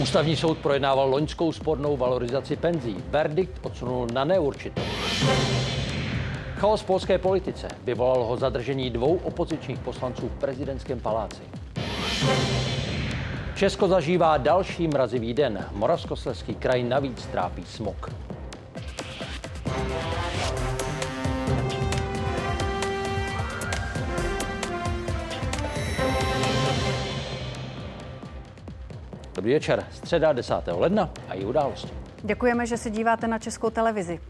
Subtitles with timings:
[0.00, 2.96] Ústavní soud projednával loňskou spornou valorizaci penzí.
[3.10, 4.80] Verdikt odsunul na neurčito.
[6.56, 11.42] Chaos v polské politice vyvolal ho zadržení dvou opozičních poslanců v prezidentském paláci.
[13.54, 15.66] Česko zažívá další mrazivý den.
[15.72, 18.10] Moravskoslezský kraj navíc trápí smog.
[29.34, 29.79] Dobrý večer,
[30.10, 30.54] středa 10.
[30.72, 31.90] ledna a její události.
[32.22, 34.20] Děkujeme, že se díváte na Českou televizi.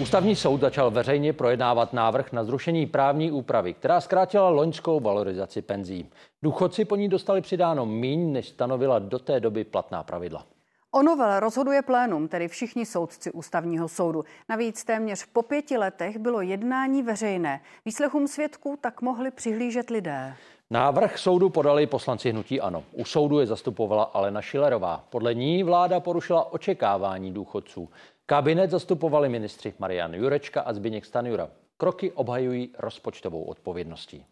[0.00, 6.10] Ústavní soud začal veřejně projednávat návrh na zrušení právní úpravy, která zkrátila loňskou valorizaci penzí.
[6.42, 10.46] Důchodci po ní dostali přidáno míň, než stanovila do té doby platná pravidla.
[10.90, 14.24] O novele rozhoduje plénum, tedy všichni soudci ústavního soudu.
[14.48, 17.60] Navíc téměř po pěti letech bylo jednání veřejné.
[17.84, 20.34] Výslechům svědků tak mohli přihlížet lidé.
[20.70, 22.84] Návrh soudu podali poslanci hnutí Ano.
[22.92, 25.04] U soudu je zastupovala Alena Šilerová.
[25.10, 27.88] Podle ní vláda porušila očekávání důchodců.
[28.26, 31.48] Kabinet zastupovali ministři Marian Jurečka a Zbigněk Stanjura.
[31.76, 34.24] Kroky obhajují rozpočtovou odpovědností.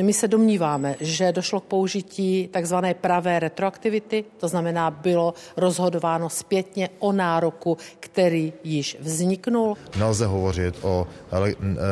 [0.00, 6.90] My se domníváme, že došlo k použití takzvané pravé retroaktivity, to znamená, bylo rozhodováno zpětně
[6.98, 9.76] o nároku, který již vzniknul.
[9.96, 11.06] Nelze hovořit o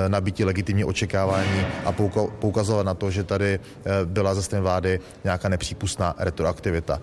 [0.09, 1.92] nabití legitimní očekávání a
[2.41, 7.01] poukazovat na to, že tady eh, byla ze strany vlády nějaká nepřípustná retroaktivita.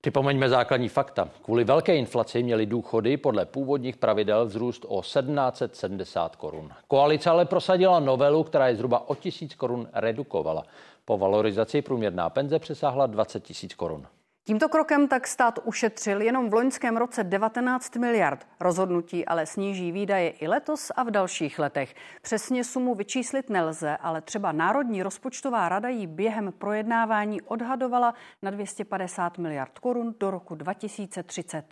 [0.00, 1.28] Připomeňme základní fakta.
[1.42, 6.70] Kvůli velké inflaci měly důchody podle původních pravidel vzrůst o 1770 korun.
[6.88, 10.64] Koalice ale prosadila novelu, která je zhruba o 1000 korun redukovala.
[11.04, 14.06] Po valorizaci průměrná penze přesáhla 20 000 korun.
[14.48, 18.46] Tímto krokem tak stát ušetřil jenom v loňském roce 19 miliard.
[18.60, 21.94] Rozhodnutí ale sníží výdaje i letos a v dalších letech.
[22.22, 29.38] Přesně sumu vyčíslit nelze, ale třeba Národní rozpočtová rada ji během projednávání odhadovala na 250
[29.38, 31.64] miliard korun do roku 2030.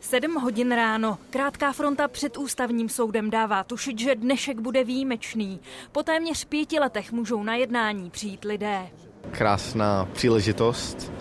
[0.00, 1.18] Sedm hodin ráno.
[1.30, 5.60] Krátká fronta před ústavním soudem dává tušit, že dnešek bude výjimečný.
[5.92, 8.88] Po téměř pěti letech můžou na jednání přijít lidé.
[9.30, 11.12] Krásná příležitost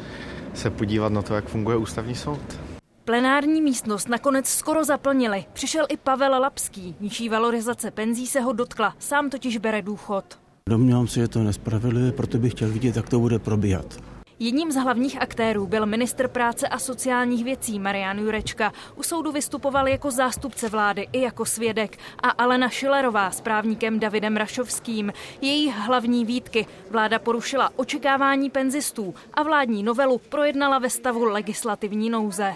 [0.60, 2.60] se podívat na to, jak funguje ústavní soud.
[3.06, 5.46] Plenární místnost nakonec skoro zaplnili.
[5.54, 6.96] Přišel i Pavel Lapský.
[7.00, 8.96] Nižší valorizace penzí se ho dotkla.
[9.00, 10.40] Sám totiž bere důchod.
[10.70, 13.98] Domnívám se, že to nespravedlivé, proto bych chtěl vidět, jak to bude probíhat.
[14.42, 18.74] Jedním z hlavních aktérů byl ministr práce a sociálních věcí Marian Jurečka.
[18.96, 24.38] U soudu vystupoval jako zástupce vlády i jako svědek a Alena Šilerová s právníkem Davidem
[24.38, 25.14] Rašovským.
[25.42, 32.54] Její hlavní výtky vláda porušila očekávání penzistů a vládní novelu projednala ve stavu legislativní nouze.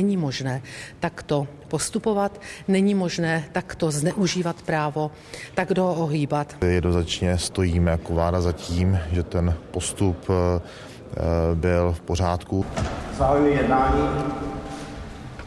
[0.00, 0.62] Není možné
[1.00, 5.10] takto postupovat, není možné takto zneužívat právo,
[5.54, 6.56] tak ho ohýbat.
[6.64, 10.93] Jednoznačně stojíme jako vláda za tím, že ten postup Eh,
[11.54, 12.66] byl v pořádku.
[13.18, 14.08] Zahajuji jednání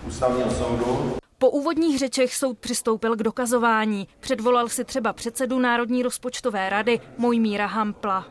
[0.07, 1.17] ústavního soudu.
[1.39, 4.07] Po úvodních řečech soud přistoupil k dokazování.
[4.19, 8.25] Předvolal si třeba předsedu Národní rozpočtové rady Mojmíra Hampla.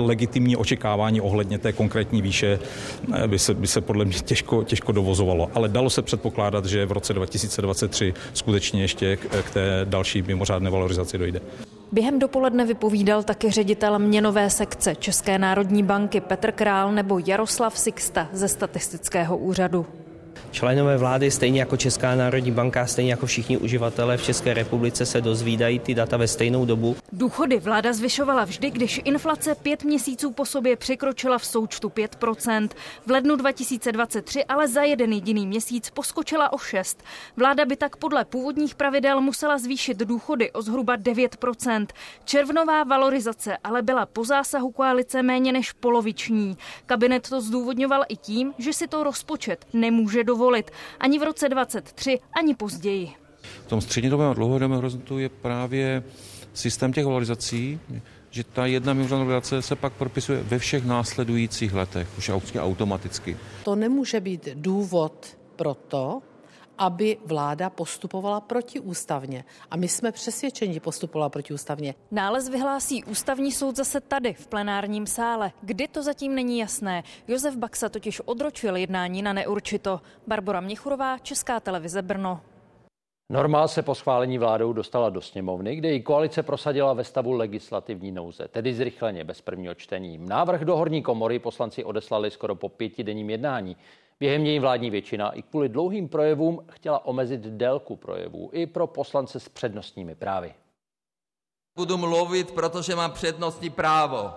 [0.00, 2.58] Legitimní očekávání ohledně té konkrétní výše
[3.14, 6.86] eh, by se, by se podle mě těžko, těžko dovozovalo, ale dalo se předpokládat, že
[6.86, 11.40] v roce 2023 skutečně ještě k, k té další mimořádné valorizaci dojde.
[11.92, 18.28] Během dopoledne vypovídal také ředitel měnové sekce České národní banky Petr Král nebo Jaroslav Sixta
[18.32, 19.86] ze statistického úřadu.
[20.50, 25.20] Členové vlády, stejně jako Česká národní banka, stejně jako všichni uživatelé v České republice se
[25.20, 26.96] dozvídají ty data ve stejnou dobu.
[27.12, 32.68] Důchody vláda zvyšovala vždy, když inflace pět měsíců po sobě překročila v součtu 5%.
[33.06, 37.02] V lednu 2023 ale za jeden jediný měsíc poskočila o 6.
[37.36, 41.86] Vláda by tak podle původních pravidel musela zvýšit důchody o zhruba 9%.
[42.24, 46.56] Červnová valorizace ale byla po zásahu koalice méně než poloviční.
[46.86, 50.70] Kabinet to zdůvodňoval i tím, že si to rozpočet nemůže dovolit
[51.00, 53.08] ani v roce 23, ani později.
[53.42, 56.02] V tom střednědobém a dlouhodobém horizontu je právě
[56.54, 57.80] systém těch valorizací,
[58.30, 63.36] že ta jedna mimořádná valorizace se pak propisuje ve všech následujících letech, už automaticky.
[63.64, 66.22] To nemůže být důvod pro to,
[66.80, 69.44] aby vláda postupovala protiústavně.
[69.70, 71.94] A my jsme přesvědčeni, že postupovala protiústavně.
[72.10, 75.52] Nález vyhlásí ústavní soud zase tady, v plenárním sále.
[75.62, 77.02] Kdy to zatím není jasné.
[77.28, 80.00] Josef Baxa totiž odročil jednání na neurčito.
[80.26, 82.40] Barbara Měchurová, Česká televize Brno.
[83.32, 88.12] Norma se po schválení vládou dostala do sněmovny, kde ji koalice prosadila ve stavu legislativní
[88.12, 90.18] nouze, tedy zrychleně bez prvního čtení.
[90.18, 93.76] Návrh do horní komory poslanci odeslali skoro po pětidenním jednání.
[94.20, 99.40] Během něj vládní většina i kvůli dlouhým projevům chtěla omezit délku projevů i pro poslance
[99.40, 100.54] s přednostními právy.
[101.76, 104.32] Budu mluvit, protože mám přednostní právo.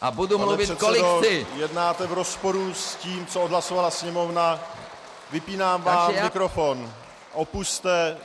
[0.00, 1.46] A budu Pane mluvit, předsedo, kolik chci.
[1.56, 4.60] Jednáte v rozporu s tím, co odhlasovala sněmovna.
[5.32, 6.24] Vypínám vám já...
[6.24, 6.92] mikrofon.
[7.32, 8.16] Opuste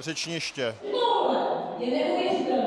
[0.00, 0.76] řečniště.
[1.78, 2.63] je neuvěřitelný.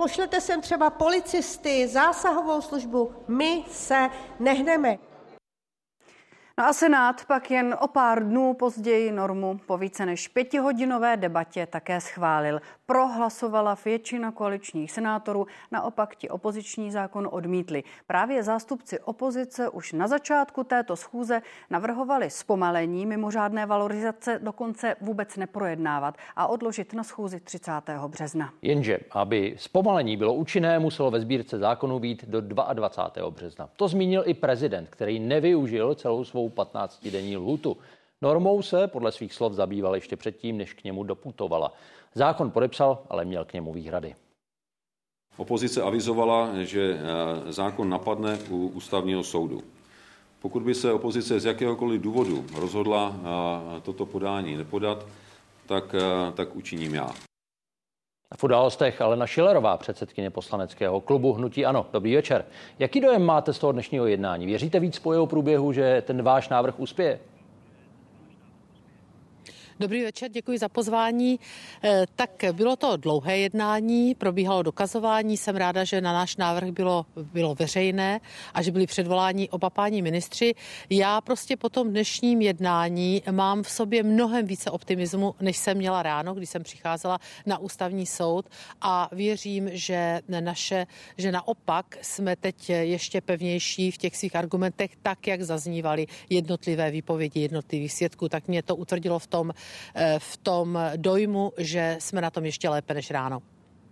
[0.00, 3.12] Pošlete sem třeba policisty, zásahovou službu.
[3.28, 4.08] My se
[4.38, 4.98] nehneme.
[6.60, 11.66] No a Senát pak jen o pár dnů později normu po více než pětihodinové debatě
[11.66, 12.60] také schválil.
[12.86, 17.82] Prohlasovala většina koaličních senátorů, naopak ti opoziční zákon odmítli.
[18.06, 26.16] Právě zástupci opozice už na začátku této schůze navrhovali zpomalení mimořádné valorizace, dokonce vůbec neprojednávat
[26.36, 27.72] a odložit na schůzi 30.
[28.06, 28.52] března.
[28.62, 33.30] Jenže, aby zpomalení bylo účinné, muselo ve sbírce zákonu být do 22.
[33.30, 33.68] března.
[33.76, 37.76] To zmínil i prezident, který nevyužil celou svou 15-denní lhutu.
[38.22, 41.72] Normou se podle svých slov zabýval ještě předtím, než k němu doputovala.
[42.14, 44.14] Zákon podepsal, ale měl k němu výhrady.
[45.36, 49.62] Opozice avizovala, že eh, zákon napadne u ústavního soudu.
[50.40, 55.06] Pokud by se opozice z jakéhokoliv důvodu rozhodla eh, toto podání nepodat,
[55.66, 57.29] tak, eh, tak učiním já.
[58.36, 61.86] V událostech Alena Šilerová, předsedkyně poslaneckého klubu Hnutí Ano.
[61.92, 62.44] Dobrý večer.
[62.78, 64.46] Jaký dojem máte z toho dnešního jednání?
[64.46, 67.20] Věříte víc po jeho průběhu, že ten váš návrh uspěje?
[69.80, 71.40] Dobrý večer, děkuji za pozvání.
[71.84, 75.36] Eh, tak bylo to dlouhé jednání, probíhalo dokazování.
[75.36, 78.20] Jsem ráda, že na náš návrh bylo, bylo veřejné
[78.54, 80.54] a že byli předvoláni oba páni ministři.
[80.90, 86.02] Já prostě po tom dnešním jednání mám v sobě mnohem více optimismu, než jsem měla
[86.02, 88.46] ráno, když jsem přicházela na ústavní soud
[88.80, 90.86] a věřím, že naše,
[91.16, 97.40] že naopak jsme teď ještě pevnější v těch svých argumentech, tak, jak zaznívaly jednotlivé výpovědi
[97.40, 99.52] jednotlivých svědků, tak mě to utvrdilo v tom,
[100.18, 103.42] v tom dojmu, že jsme na tom ještě lépe než ráno.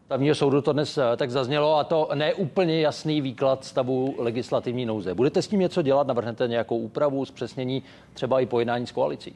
[0.08, 5.14] Stavního soudu to dnes eh, tak zaznělo a to neúplně jasný výklad stavu legislativní nouze.
[5.14, 6.06] Budete s tím něco dělat?
[6.06, 7.82] Navrhnete nějakou úpravu, zpřesnění,
[8.14, 9.34] třeba i pojednání s koalicí?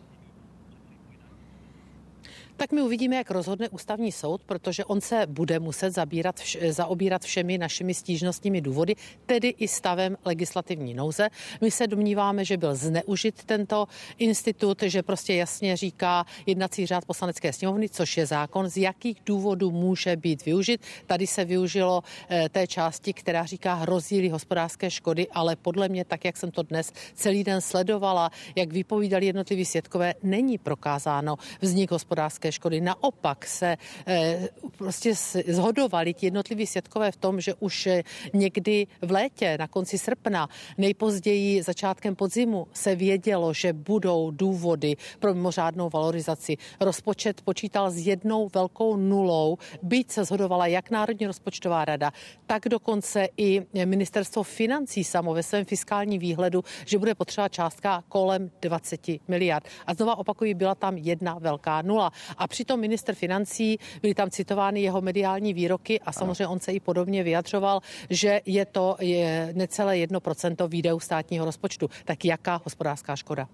[2.63, 7.23] Tak my uvidíme, jak rozhodne ústavní soud, protože on se bude muset zabírat, vš- zaobírat
[7.23, 8.95] všemi našimi stížnostními důvody,
[9.27, 11.29] tedy i stavem legislativní nouze.
[11.61, 13.87] My se domníváme, že byl zneužit tento
[14.19, 19.71] institut, že prostě jasně říká jednací řád poslanecké sněmovny, což je zákon, z jakých důvodů
[19.71, 20.81] může být využit.
[21.07, 26.25] Tady se využilo eh, té části, která říká hrozí hospodářské škody, ale podle mě, tak
[26.25, 32.52] jak jsem to dnes celý den sledovala, jak vypovídali jednotliví svědkové, není prokázáno vznik hospodářské
[32.53, 32.81] škody.
[32.81, 33.77] Naopak se
[34.07, 35.15] eh, prostě
[35.47, 38.03] zhodovali ti jednotliví svědkové v tom, že už eh,
[38.35, 45.35] někdy v létě, na konci srpna, nejpozději začátkem podzimu se vědělo, že budou důvody pro
[45.35, 46.57] mimořádnou valorizaci.
[46.81, 52.13] Rozpočet počítal s jednou velkou nulou, byť se zhodovala jak Národní rozpočtová rada,
[52.47, 58.51] tak dokonce i ministerstvo financí samo ve svém fiskálním výhledu, že bude potřeba částka kolem
[58.63, 59.65] 20 miliard.
[59.87, 62.13] A znova opakuju, byla tam jedna velká nula.
[62.47, 67.23] Přitom minister financí, byly tam citovány jeho mediální výroky a samozřejmě on se i podobně
[67.23, 67.81] vyjadřoval,
[68.11, 71.91] že je to je necelé 1% výdajů státního rozpočtu.
[72.05, 73.49] Tak jaká hospodářská škoda?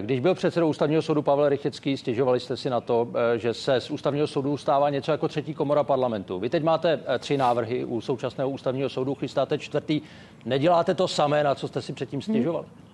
[0.00, 3.80] Když byl předsedou ústavního soudu Pavel Rychecký, stěžovali jste si na to, eh, že se
[3.80, 6.38] z ústavního soudu stává něco jako třetí komora parlamentu.
[6.38, 10.00] Vy teď máte eh, tři návrhy u současného ústavního soudu, chystáte čtvrtý.
[10.44, 12.66] Neděláte to samé, na co jste si předtím stěžovali?
[12.66, 12.89] Hmm.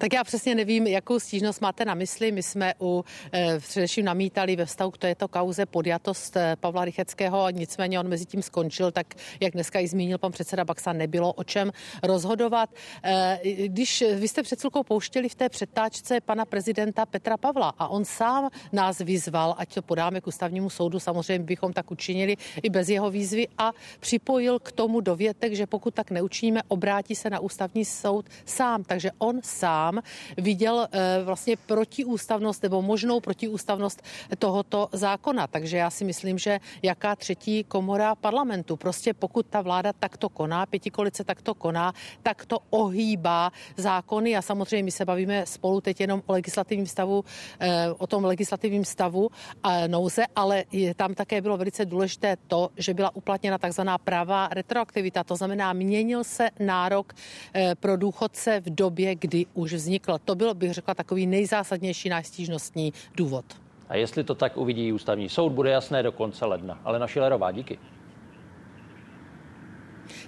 [0.00, 2.32] Tak já přesně nevím, jakou stížnost máte na mysli.
[2.32, 7.50] My jsme u, eh, především namítali ve vztahu k této kauze podjatost eh, Pavla Rycheckého,
[7.50, 11.44] nicméně on mezi tím skončil, tak jak dneska i zmínil pan předseda Baxa, nebylo o
[11.44, 12.70] čem rozhodovat.
[13.04, 17.88] Eh, když vy jste před chvilkou pouštěli v té předtáčce pana prezidenta Petra Pavla a
[17.88, 22.70] on sám nás vyzval, ať to podáme k ústavnímu soudu, samozřejmě bychom tak učinili i
[22.70, 27.40] bez jeho výzvy a připojil k tomu dovětek, že pokud tak neučiníme, obrátí se na
[27.40, 28.84] ústavní soud sám.
[28.84, 30.02] Takže on sám sám
[30.36, 34.02] viděl eh, vlastně protiústavnost nebo možnou protiústavnost
[34.38, 35.46] tohoto zákona.
[35.46, 40.66] Takže já si myslím, že jaká třetí komora parlamentu, prostě pokud ta vláda takto koná,
[40.66, 41.92] pětikolice takto koná,
[42.22, 44.36] tak to ohýbá zákony.
[44.36, 47.24] A samozřejmě my se bavíme spolu teď jenom o legislativním stavu,
[47.60, 49.30] eh, o tom legislativním stavu
[49.62, 50.64] a nouze, ale
[50.96, 56.24] tam také bylo velice důležité to, že byla uplatněna takzvaná pravá retroaktivita, to znamená měnil
[56.24, 57.12] se nárok
[57.54, 60.18] eh, pro důchodce v době, kdy už vznikl.
[60.24, 63.44] To byl, bych řekla, takový nejzásadnější náš stížnostní důvod.
[63.88, 66.80] A jestli to tak uvidí ústavní soud, bude jasné do konce ledna.
[66.84, 67.78] Ale naši Lerová, díky.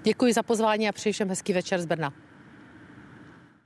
[0.03, 2.13] Děkuji za pozvání a přeji všem hezký večer z Brna.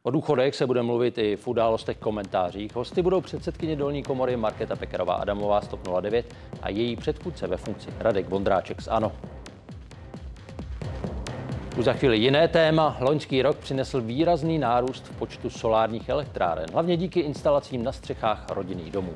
[0.02, 2.76] O důchodech se bude mluvit i v událostech komentářích.
[2.76, 7.56] Hosty budou předsedkyně dolní komory Markéta Pekarová Adamová z TOP 09 a její předchůdce ve
[7.56, 9.12] funkci Radek Vondráček z ANO.
[11.78, 12.97] Už za chvíli jiné téma.
[13.00, 18.90] Loňský rok přinesl výrazný nárůst v počtu solárních elektráren, hlavně díky instalacím na střechách rodinných
[18.90, 19.14] domů.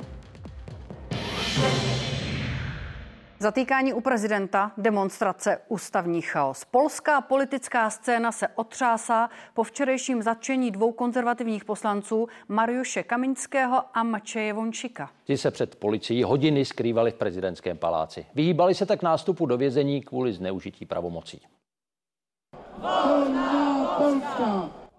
[3.39, 6.65] Zatýkání u prezidenta, demonstrace, ústavní chaos.
[6.65, 14.53] Polská politická scéna se otřásá po včerejším zatčení dvou konzervativních poslanců Mariuše Kaminského a Mačeje
[14.53, 15.11] Vončika.
[15.25, 18.27] Ti se před policií hodiny skrývali v prezidentském paláci.
[18.35, 21.41] Vyhýbali se tak nástupu do vězení kvůli zneužití pravomocí.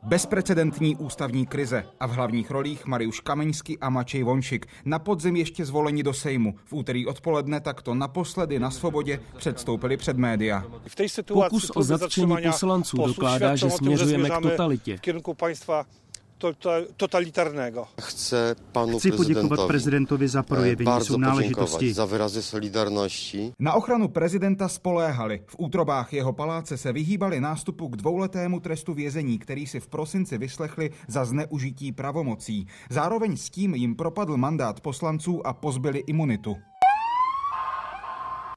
[0.03, 4.65] Bezprecedentní ústavní krize a v hlavních rolích Mariuš Kameňský a Mačej Vonšik.
[4.85, 6.55] Na podzim ještě zvoleni do Sejmu.
[6.65, 10.65] V úterý odpoledne takto naposledy na svobodě předstoupili před média.
[11.33, 14.99] Pokus o zatčení poslanců dokládá, že směřujeme k totalitě.
[16.41, 17.88] Tota- totalitarného.
[18.01, 21.93] Chce panu Chci poděkovat prezidentovi za projevení sounáležitosti.
[21.93, 23.53] Za vyrazy solidarnosti.
[23.60, 25.41] Na ochranu prezidenta spoléhali.
[25.48, 30.38] V útrobách jeho paláce se vyhýbali nástupu k dvouletému trestu vězení, který si v prosinci
[30.38, 32.67] vyslechli za zneužití pravomocí.
[32.89, 36.55] Zároveň s tím jim propadl mandát poslanců a pozbyli imunitu.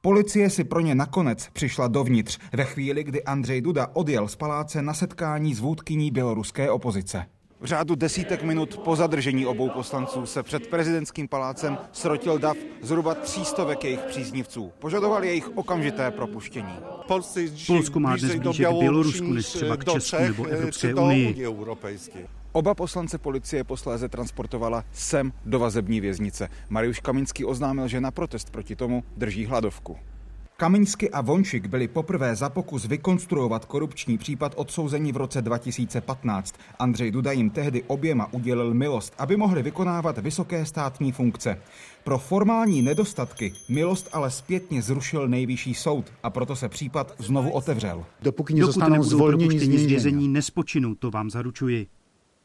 [0.01, 4.81] Policie si pro ně nakonec přišla dovnitř ve chvíli, kdy Andřej Duda odjel z paláce
[4.81, 7.25] na setkání s vůdkyní běloruské opozice.
[7.59, 13.15] V řádu desítek minut po zadržení obou poslanců se před prezidentským palácem srotil dav zhruba
[13.15, 14.71] třístovek jejich příznivců.
[14.79, 16.73] Požadovali jejich okamžité propuštění.
[17.67, 21.47] Polsko má dnes blíže k Bělorusku než třeba k Česku nebo Evropské unii.
[22.51, 26.49] Oba poslance policie posléze transportovala sem do vazební věznice.
[26.69, 29.97] Mariuš Kaminský oznámil, že na protest proti tomu drží hladovku.
[30.57, 36.55] Kamiňsky a Vončik byli poprvé za pokus vykonstruovat korupční případ odsouzení v roce 2015.
[36.79, 41.61] Andřej Duda jim tehdy oběma udělil milost, aby mohli vykonávat vysoké státní funkce.
[42.03, 48.05] Pro formální nedostatky milost ale zpětně zrušil nejvyšší soud a proto se případ znovu otevřel.
[48.21, 51.87] Dokud nezostanou zvolnění z vězení, nespočinu, to vám zaručuji.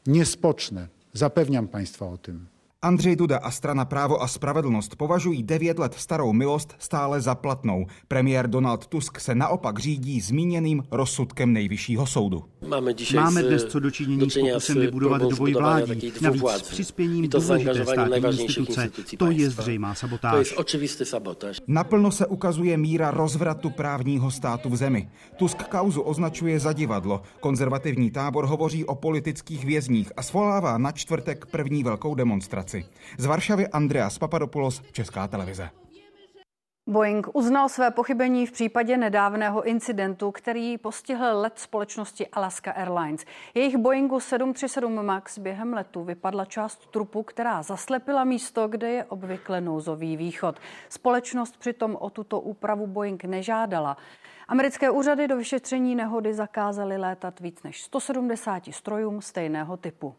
[0.07, 0.89] Nespočne.
[1.13, 2.47] Zapewniam Państwa o tym.
[2.83, 7.85] Andřej Duda a strana Právo a spravedlnost považují devět let starou milost stále za platnou.
[8.07, 12.43] Premiér Donald Tusk se naopak řídí zmíněným rozsudkem nejvyššího soudu.
[12.67, 18.41] Máme, Máme dnes co dočinění s pokusem vybudovat dvojí vládí, navíc s přispěním důležité státní
[18.41, 18.91] instituce.
[19.17, 20.53] To je zřejmá sabotáž.
[20.71, 21.57] To je sabotáž.
[21.67, 25.09] Naplno se ukazuje míra rozvratu právního státu v zemi.
[25.37, 27.21] Tusk kauzu označuje za divadlo.
[27.39, 32.85] Konzervativní tábor hovoří o politických vězních a svolává na čtvrtek první velkou demonstraci situaci.
[33.17, 35.69] Z Varšavy Andreas Papadopoulos, Česká televize.
[36.89, 43.25] Boeing uznal své pochybení v případě nedávného incidentu, který postihl let společnosti Alaska Airlines.
[43.53, 49.61] Jejich Boeingu 737 MAX během letu vypadla část trupu, která zaslepila místo, kde je obvykle
[49.61, 50.59] nouzový východ.
[50.89, 53.97] Společnost přitom o tuto úpravu Boeing nežádala.
[54.47, 60.15] Americké úřady do vyšetření nehody zakázaly létat víc než 170 strojům stejného typu.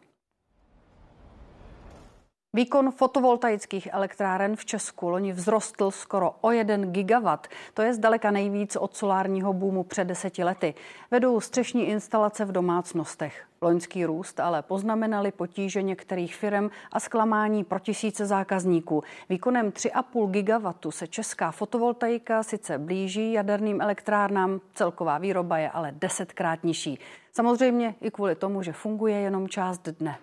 [2.54, 7.48] Výkon fotovoltaických elektráren v Česku loni vzrostl skoro o 1 gigawatt.
[7.74, 10.74] To je zdaleka nejvíc od solárního boomu před deseti lety.
[11.10, 13.44] Vedou střešní instalace v domácnostech.
[13.62, 19.02] Loňský růst ale poznamenali potíže některých firm a zklamání pro tisíce zákazníků.
[19.28, 26.64] Výkonem 3,5 gigawattu se česká fotovoltaika sice blíží jaderným elektrárnám, celková výroba je ale desetkrát
[26.64, 26.98] nižší.
[27.32, 30.18] Samozřejmě i kvůli tomu, že funguje jenom část dne.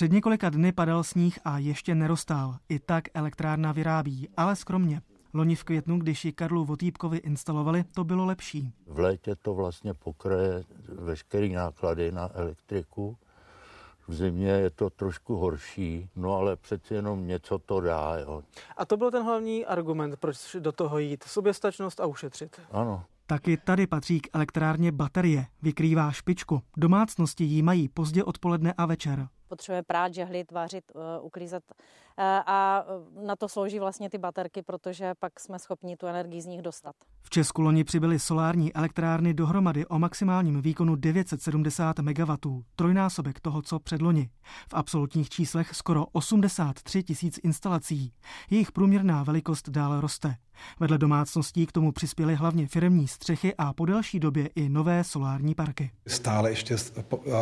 [0.00, 2.56] Před několika dny padal sníh a ještě nerostál.
[2.68, 5.02] I tak elektrárna vyrábí, ale skromně.
[5.34, 8.72] Loni v květnu, když ji Karlu Votýpkovi instalovali, to bylo lepší.
[8.86, 13.18] V létě to vlastně pokryje veškeré náklady na elektriku.
[14.08, 18.16] V zimě je to trošku horší, no ale přeci jenom něco to dá.
[18.18, 18.42] Jo.
[18.76, 21.24] A to byl ten hlavní argument, proč do toho jít.
[21.24, 22.60] Soběstačnost a ušetřit.
[22.70, 23.04] Ano.
[23.26, 25.46] Taky tady patří k elektrárně baterie.
[25.62, 26.62] Vykrývá špičku.
[26.76, 31.64] Domácnosti jí mají pozdě odpoledne a večer potřebuje prát, žehlit, vařit, eh, uklízet
[32.18, 36.42] eh, a eh, na to slouží vlastně ty baterky, protože pak jsme schopni tu energii
[36.42, 36.94] z nich dostat.
[37.22, 42.32] V Česku loni přibyly solární elektrárny dohromady o maximálním výkonu 970 MW,
[42.76, 44.30] trojnásobek toho, co předloni.
[44.70, 48.12] V absolutních číslech skoro 83 tisíc instalací.
[48.50, 50.36] Jejich průměrná velikost dále roste.
[50.80, 55.54] Vedle domácností k tomu přispěly hlavně firemní střechy a po delší době i nové solární
[55.54, 55.90] parky.
[56.06, 56.76] Stále ještě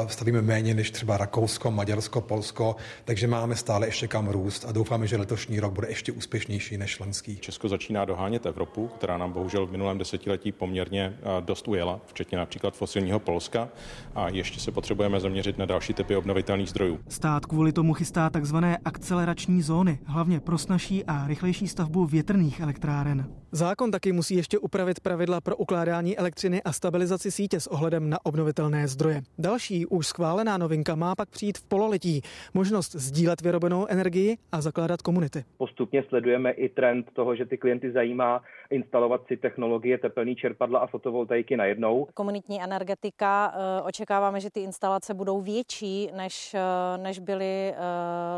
[0.06, 4.72] stavíme méně než třeba Rakousko, Maďarsko Maďarsko, Polsko, takže máme stále ještě kam růst a
[4.72, 7.36] doufáme, že letošní rok bude ještě úspěšnější než loňský.
[7.36, 12.74] Česko začíná dohánět Evropu, která nám bohužel v minulém desetiletí poměrně dost ujela, včetně například
[12.74, 13.68] fosilního Polska
[14.14, 16.98] a ještě se potřebujeme zaměřit na další typy obnovitelných zdrojů.
[17.08, 23.26] Stát kvůli tomu chystá takzvané akcelerační zóny, hlavně pro snažší a rychlejší stavbu větrných elektráren.
[23.52, 28.18] Zákon taky musí ještě upravit pravidla pro ukládání elektřiny a stabilizaci sítě s ohledem na
[28.26, 29.22] obnovitelné zdroje.
[29.38, 32.22] Další už schválená novinka má pak přijít v pololetí.
[32.54, 35.44] Možnost sdílet vyrobenou energii a zakládat komunity.
[35.56, 40.86] Postupně sledujeme i trend toho, že ty klienty zajímá instalovat si technologie tepelný čerpadla a
[40.86, 42.08] fotovoltaiky najednou.
[42.14, 47.76] Komunitní energetika, eh, očekáváme, že ty instalace budou větší, než, eh, než byly eh,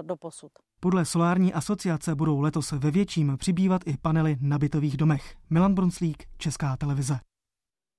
[0.03, 0.53] do posud.
[0.81, 5.35] Podle solární asociace budou letos ve větším přibývat i panely na bytových domech.
[5.51, 7.30] Milan Brunslík, Česká televize.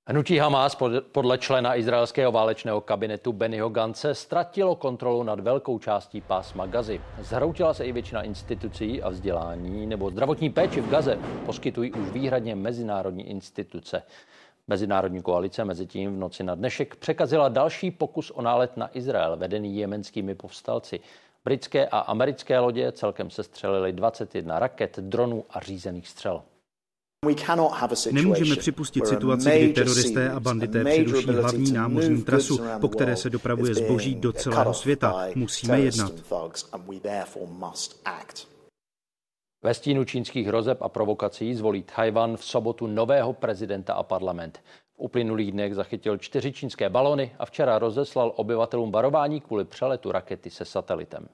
[0.07, 0.77] Hnutí Hamas
[1.11, 7.01] podle člena izraelského válečného kabinetu Bennyho Gance ztratilo kontrolu nad velkou částí pásma Gazy.
[7.19, 12.55] Zhroutila se i většina institucí a vzdělání nebo zdravotní péči v Gaze poskytují už výhradně
[12.55, 14.03] mezinárodní instituce.
[14.67, 19.37] Mezinárodní koalice mezi tím v noci na dnešek překazila další pokus o nálet na Izrael,
[19.37, 20.99] vedený jemenskými povstalci.
[21.45, 26.41] Britské a americké lodě celkem sestřelili 21 raket, dronů a řízených střel.
[28.11, 33.75] Nemůžeme připustit situaci, kdy teroristé a bandité přeruší hlavní námořní trasu, po které se dopravuje
[33.75, 35.27] zboží do celého světa.
[35.35, 36.11] Musíme jednat.
[39.63, 44.59] Ve stínu čínských hrozeb a provokací zvolí Tajvan v sobotu nového prezidenta a parlament.
[44.93, 50.49] V uplynulých dnech zachytil čtyři čínské balony a včera rozeslal obyvatelům varování kvůli přeletu rakety
[50.49, 51.27] se satelitem.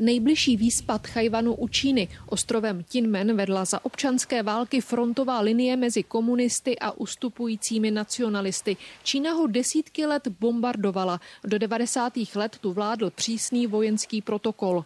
[0.00, 6.78] Nejbližší výspa Chajvanu u Číny ostrovem Tinmen vedla za občanské války frontová linie mezi komunisty
[6.78, 8.76] a ustupujícími nacionalisty.
[9.02, 11.20] Čína ho desítky let bombardovala.
[11.44, 12.12] Do 90.
[12.34, 14.84] let tu vládl přísný vojenský protokol.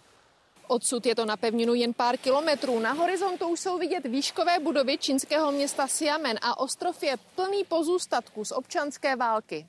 [0.67, 2.81] Odsud je to na pevninu jen pár kilometrů.
[2.81, 8.45] Na horizontu už jsou vidět výškové budovy čínského města Xiamen a ostrov je plný pozůstatků
[8.45, 9.67] z občanské války.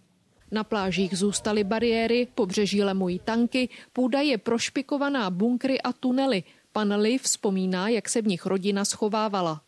[0.51, 6.43] Na plážích zůstaly bariéry, pobřeží lemují tanky, půda je prošpikovaná bunkry a tunely.
[6.73, 9.63] Pan Li vzpomíná, jak se v nich rodina schovávala.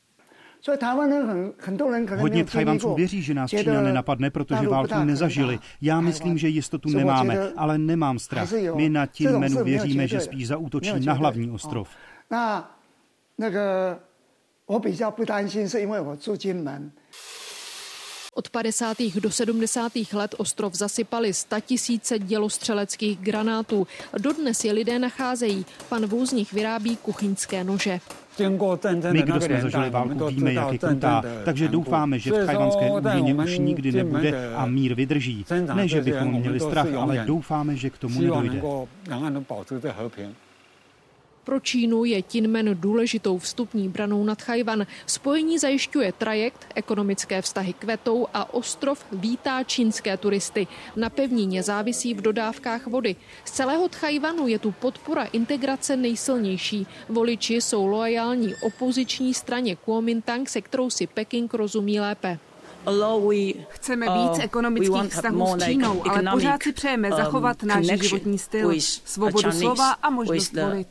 [2.19, 5.59] Hodně Tchajvanců věří, že nás Čína nenapadne, protože válku nezažili.
[5.81, 8.53] Já myslím, že jistotu nemáme, ale nemám strach.
[8.75, 11.89] My na Tinmenu věříme, že spíš zaútočí na hlavní ostrov.
[13.39, 13.99] 那个
[14.67, 16.93] 我比较不担心，是因为我住金门。
[18.38, 18.98] Od 50.
[19.22, 19.92] do 70.
[20.14, 21.32] let ostrov zasypali
[21.66, 23.88] tisíce dělostřeleckých granátů.
[24.18, 25.66] Dodnes je lidé nacházejí.
[25.90, 28.00] Pan Vů z nich vyrábí kuchyňské nože.
[29.12, 33.36] My, kdo jsme zažili válku, víme, jak je krutá, takže doufáme, že v tajvanské úměně
[33.36, 35.46] už nikdy nebude a mír vydrží.
[35.74, 38.62] Ne, že bychom měli strach, ale doufáme, že k tomu nedojde.
[41.48, 44.88] Pro Čínu je Tinmen důležitou vstupní branou nad Chajvan.
[45.06, 50.68] Spojení zajišťuje trajekt, ekonomické vztahy kvetou a ostrov vítá čínské turisty.
[50.96, 53.16] Na pevnině závisí v dodávkách vody.
[53.46, 56.88] Z celého Tchajvanu je tu podpora integrace nejsilnější.
[57.10, 62.40] Voliči jsou loajální opoziční straně Kuomintang, se kterou si Peking rozumí lépe.
[63.70, 68.38] Chceme víc uh, ekonomických vztahů s Čínou, ale pořád si přejeme um, zachovat náš životní
[68.38, 68.74] styl,
[69.06, 70.88] svobodu slova a možnost volit.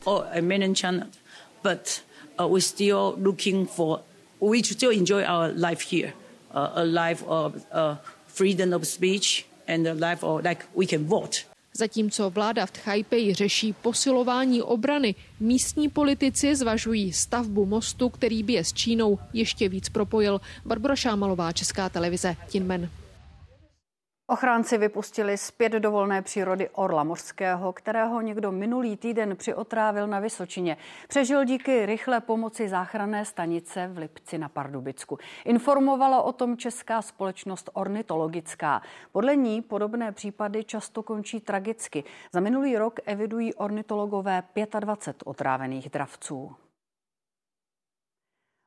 [1.63, 2.01] But
[2.39, 3.99] uh, we're still looking for,
[4.41, 6.13] we still enjoy our life here,
[6.53, 7.53] uh, a life of
[8.27, 11.45] freedom of speech and a life of like we can vote.
[11.77, 18.63] Zatímco vláda v Tchajpeji řeší posilování obrany, místní politici zvažují stavbu mostu, který by je
[18.63, 20.41] s Čínou ještě víc propojil.
[20.65, 22.89] Barbara Šámalová, Česká televize, Tinmen.
[24.29, 30.77] Ochránci vypustili zpět do volné přírody orla mořského, kterého někdo minulý týden přiotrávil na Vysočině.
[31.07, 35.17] Přežil díky rychlé pomoci záchranné stanice v Lipci na Pardubicku.
[35.45, 38.81] Informovala o tom česká společnost ornitologická.
[39.11, 42.03] Podle ní podobné případy často končí tragicky.
[42.31, 44.43] Za minulý rok evidují ornitologové
[44.79, 46.55] 25 otrávených dravců.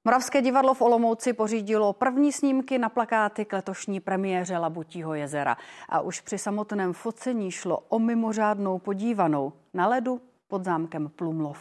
[0.05, 5.57] Moravské divadlo v Olomouci pořídilo první snímky na plakáty k letošní premiéře Labutího jezera.
[5.89, 11.59] A už při samotném focení šlo o mimořádnou podívanou na ledu pod zámkem Plumlov.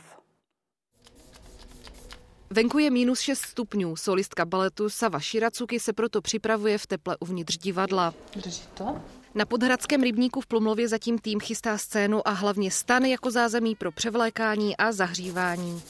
[2.49, 3.95] Venku je minus 6 stupňů.
[3.95, 8.13] Solistka baletu Sava Širacuky se proto připravuje v teple uvnitř divadla.
[8.35, 9.01] Drží to?
[9.35, 13.91] Na podhradském rybníku v Plumlově zatím tým chystá scénu a hlavně stan jako zázemí pro
[13.91, 15.81] převlékání a zahřívání.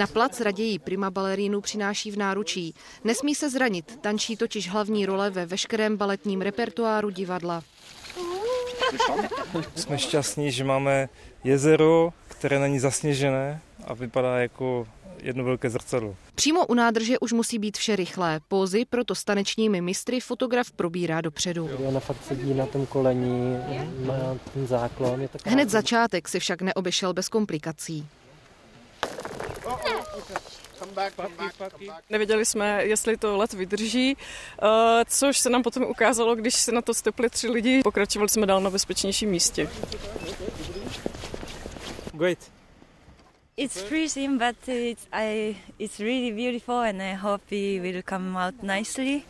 [0.00, 2.74] Na plac raději prima balerínu přináší v náručí.
[3.04, 7.62] Nesmí se zranit, tančí totiž hlavní role ve veškerém baletním repertoáru divadla.
[9.74, 11.08] Jsme šťastní, že máme
[11.44, 14.86] jezero, které není zasněžené a vypadá jako
[15.22, 16.16] jedno velké zrcadlo.
[16.34, 18.40] Přímo u nádrže už musí být vše rychlé.
[18.48, 21.70] Pózy proto stanečními mistry fotograf probírá dopředu.
[21.86, 23.56] Ona fakt sedí na tom kolení,
[24.06, 24.14] má
[24.54, 25.20] ten záklon.
[25.20, 28.06] Je Hned začátek si však neobešel bez komplikací.
[32.10, 34.16] Nevěděli jsme, jestli to let vydrží,
[34.62, 37.82] eh, což se nám potom ukázalo, když se na to stopli tři lidi.
[37.82, 39.70] Pokračovali jsme dál na bezpečnějším místě.
[42.12, 42.38] Great.
[43.56, 48.62] It's freezing, but it's, I, it's really beautiful and I hope it will come out
[48.62, 49.22] nicely.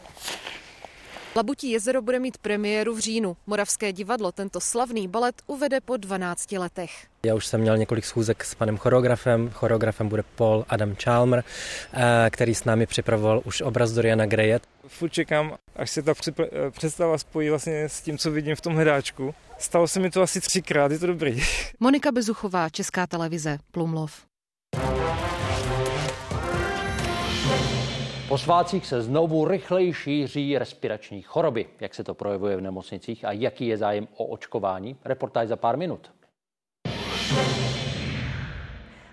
[1.36, 3.36] Labutí jezero bude mít premiéru v říjnu.
[3.46, 6.90] Moravské divadlo tento slavný balet uvede po 12 letech.
[7.22, 9.50] Já už jsem měl několik schůzek s panem choreografem.
[9.50, 11.44] Choreografem bude Paul Adam Chalmer,
[11.92, 14.60] eh, který s námi připravoval už obraz Doriana Greje.
[14.86, 18.76] Furt čekám, až se ta eh, představa spojí vlastně s tím, co vidím v tom
[18.76, 19.34] hráčku.
[19.58, 21.42] Stalo se mi to asi třikrát, je to dobrý.
[21.80, 24.29] Monika Bezuchová, Česká televize, Plumlov.
[28.30, 31.66] Po svácích se znovu rychleji šíří respirační choroby.
[31.80, 34.96] Jak se to projevuje v nemocnicích a jaký je zájem o očkování?
[35.04, 36.10] Reportáž za pár minut.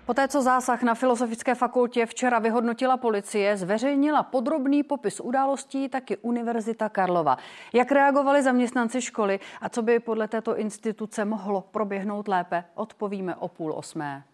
[0.06, 6.88] Poté, co zásah na Filozofické fakultě včera vyhodnotila policie, zveřejnila podrobný popis událostí taky Univerzita
[6.88, 7.38] Karlova.
[7.72, 13.48] Jak reagovali zaměstnanci školy a co by podle této instituce mohlo proběhnout lépe, odpovíme o
[13.48, 14.24] půl osmé.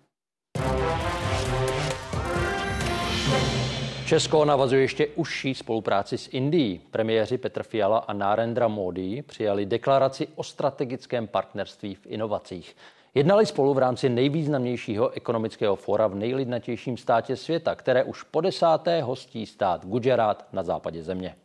[4.07, 6.81] Česko navazuje ještě užší spolupráci s Indií.
[6.91, 12.77] Premiéři Petr Fiala a Narendra Modi přijali deklaraci o strategickém partnerství v inovacích.
[13.15, 19.03] Jednali spolu v rámci nejvýznamnějšího ekonomického fóra v nejlidnatějším státě světa, které už po desáté
[19.03, 21.37] hostí stát Gujarat na západě země.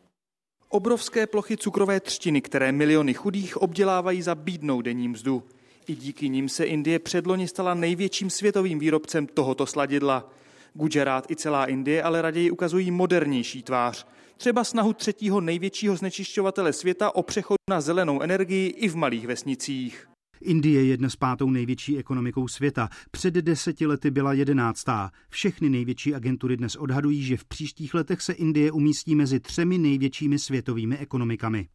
[0.68, 5.42] Obrovské plochy cukrové třtiny, které miliony chudých obdělávají za bídnou denní mzdu.
[5.86, 10.30] I díky nim se Indie předloni stala největším světovým výrobcem tohoto sladidla.
[10.74, 14.06] Gujarat i celá Indie ale raději ukazují modernější tvář.
[14.36, 20.06] Třeba snahu třetího největšího znečišťovatele světa o přechod na zelenou energii i v malých vesnicích.
[20.40, 22.88] Indie je dnes pátou největší ekonomikou světa.
[23.10, 25.10] Před deseti lety byla jedenáctá.
[25.28, 30.38] Všechny největší agentury dnes odhadují, že v příštích letech se Indie umístí mezi třemi největšími
[30.38, 31.68] světovými ekonomikami.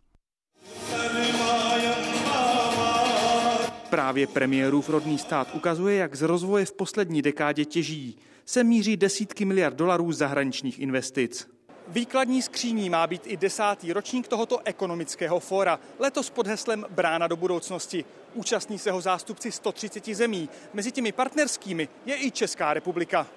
[3.95, 8.17] Právě premiérův rodný stát ukazuje, jak z rozvoje v poslední dekádě těží.
[8.45, 11.47] Se míří desítky miliard dolarů zahraničních investic.
[11.87, 17.35] Výkladní skříní má být i desátý ročník tohoto ekonomického fóra, letos pod heslem Brána do
[17.35, 18.05] budoucnosti.
[18.33, 23.27] Účastní se ho zástupci 130 zemí, mezi těmi partnerskými je i Česká republika.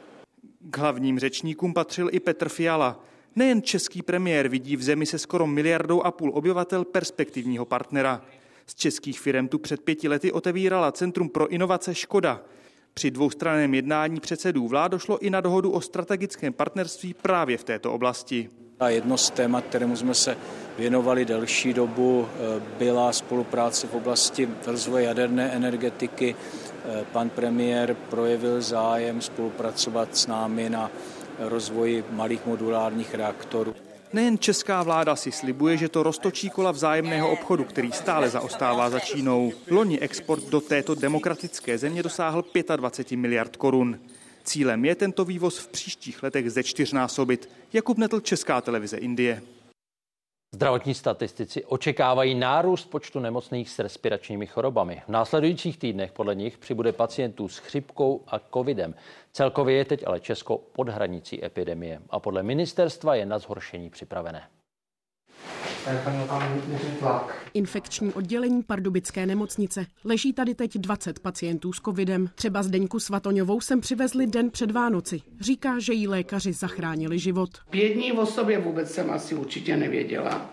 [0.71, 3.01] K hlavním řečníkům patřil i Petr Fiala.
[3.37, 8.23] Nejen český premiér vidí v zemi se skoro miliardou a půl obyvatel perspektivního partnera.
[8.71, 12.41] Z českých firm tu před pěti lety otevírala Centrum pro inovace Škoda.
[12.95, 17.93] Při dvoustranném jednání předsedů vlád došlo i na dohodu o strategickém partnerství právě v této
[17.93, 18.51] oblasti.
[18.81, 20.37] A jedno z témat, kterému jsme se
[20.79, 26.37] věnovali delší dobu, eh, byla spolupráce v oblasti rozvoje jaderné energetiky.
[26.85, 30.91] Eh, pan premiér projevil zájem spolupracovat s námi na
[31.39, 33.75] rozvoji malých modulárních reaktorů.
[34.13, 39.01] Nejen česká vláda si slibuje, že to roztočí kola vzájemného obchodu, který stále zaostává za
[39.01, 39.53] Čínou.
[39.71, 42.45] Loni export do této demokratické země dosáhl
[42.77, 44.01] 25 miliard korun.
[44.45, 47.49] Cílem je tento vývoz v příštích letech ze čtyřnásobit.
[47.73, 49.43] Jakub Netl, Česká televize Indie.
[50.55, 55.03] Zdravotní statistici očekávají nárůst počtu nemocných s respiračními chorobami.
[55.07, 58.95] V následujících týdnech podle nich přibude pacientů s chřipkou a covidem.
[59.33, 64.49] Celkově je teď ale Česko pod hranicí epidemie a podle ministerstva je na zhoršení připravené.
[67.55, 69.87] Infekční oddělení Pardubické nemocnice.
[70.05, 72.31] Leží tady teď 20 pacientů s covidem.
[72.35, 75.21] Třeba Zdeňku Svatoňovou sem přivezli den před Vánoci.
[75.41, 77.51] Říká, že jí lékaři zachránili život.
[77.71, 80.51] Pět dní o sobě vůbec jsem asi určitě nevěděla.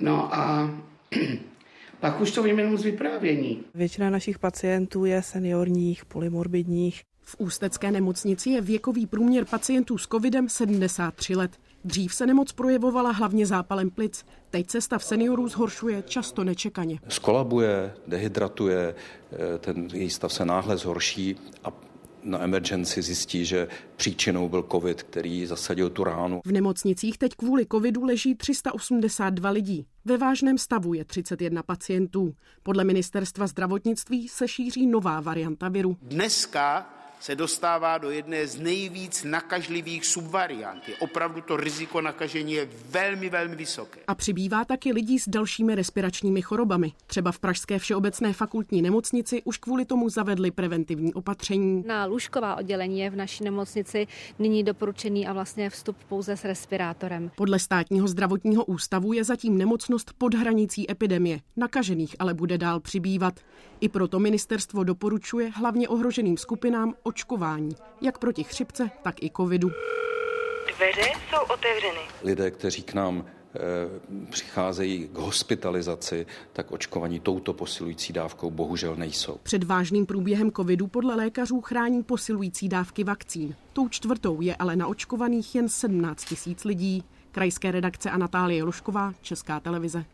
[0.00, 0.70] No a
[2.00, 3.62] pak už to vím jenom z vyprávění.
[3.74, 7.02] Většina našich pacientů je seniorních, polymorbidních.
[7.20, 11.50] V Ústecké nemocnici je věkový průměr pacientů s covidem 73 let.
[11.86, 14.24] Dřív se nemoc projevovala hlavně zápalem plic.
[14.50, 16.98] Teď se stav seniorů zhoršuje často nečekaně.
[17.08, 18.94] Skolabuje, dehydratuje,
[19.32, 21.72] eh, ten její stav se náhle zhorší a
[22.22, 26.40] na emergenci zjistí, že příčinou byl covid, který zasadil tu ránu.
[26.46, 29.86] V nemocnicích teď kvůli covidu leží 382 lidí.
[30.04, 32.34] Ve vážném stavu je 31 pacientů.
[32.62, 35.96] Podle ministerstva zdravotnictví se šíří nová varianta viru.
[36.02, 40.88] Dneska se dostává do jedné z nejvíc nakažlivých subvariant.
[40.88, 44.00] Je opravdu to riziko nakažení je velmi, velmi vysoké.
[44.06, 46.92] A přibývá taky lidí s dalšími respiračními chorobami.
[47.06, 51.84] Třeba v Pražské všeobecné fakultní nemocnici už kvůli tomu zavedli preventivní opatření.
[51.86, 54.06] Na lůžková oddělení je v naší nemocnici
[54.38, 57.30] nyní doporučený a vlastně vstup pouze s respirátorem.
[57.36, 61.40] Podle státního zdravotního ústavu je zatím nemocnost pod hranicí epidemie.
[61.56, 63.40] Nakažených ale bude dál přibývat.
[63.80, 69.70] I proto ministerstvo doporučuje hlavně ohroženým skupinám očkování, jak proti chřipce, tak i covidu.
[70.76, 72.00] Dveře jsou otevřeny.
[72.24, 73.60] Lidé, kteří k nám eh,
[74.30, 79.38] přicházejí k hospitalizaci, tak očkovaní touto posilující dávkou bohužel nejsou.
[79.42, 83.54] Před vážným průběhem covidu podle lékařů chrání posilující dávky vakcín.
[83.72, 87.04] Tou čtvrtou je ale naočkovaných jen 17 tisíc lidí.
[87.32, 90.04] Krajské redakce a Natálie Lošková, Česká televize.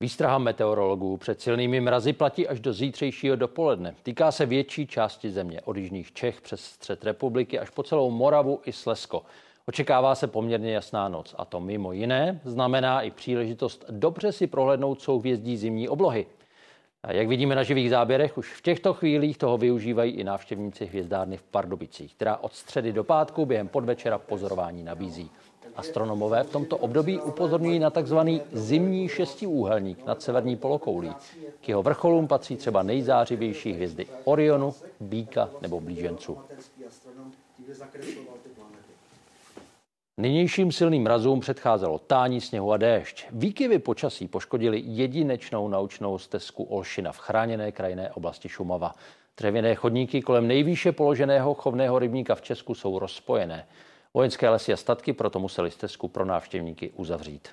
[0.00, 3.94] Výstraha meteorologů před silnými mrazy platí až do zítřejšího dopoledne.
[4.02, 8.60] Týká se větší části země, od jižních Čech přes střed republiky až po celou Moravu
[8.64, 9.22] i Slesko.
[9.66, 15.00] Očekává se poměrně jasná noc a to mimo jiné znamená i příležitost dobře si prohlédnout
[15.00, 16.26] souhvězdí zimní oblohy.
[17.02, 21.36] A jak vidíme na živých záběrech, už v těchto chvílích toho využívají i návštěvníci hvězdárny
[21.36, 25.30] v Pardubicích, která od středy do pátku během podvečera pozorování nabízí.
[25.76, 28.18] Astronomové v tomto období upozorňují na tzv.
[28.52, 31.12] zimní šestiúhelník nad severní polokoulí.
[31.60, 36.38] K jeho vrcholům patří třeba nejzářivější hvězdy Orionu, Bíka nebo Blíženců.
[40.16, 43.24] Nynějším silným mrazům předcházelo tání sněhu a déšť.
[43.30, 48.94] Výkyvy počasí poškodili jedinečnou naučnou stezku Olšina v chráněné krajinné oblasti Šumava.
[49.36, 53.66] Dřevěné chodníky kolem nejvýše položeného chovného rybníka v Česku jsou rozpojené.
[54.14, 57.48] Vojenské lesy a statky proto museli stezku pro návštěvníky uzavřít.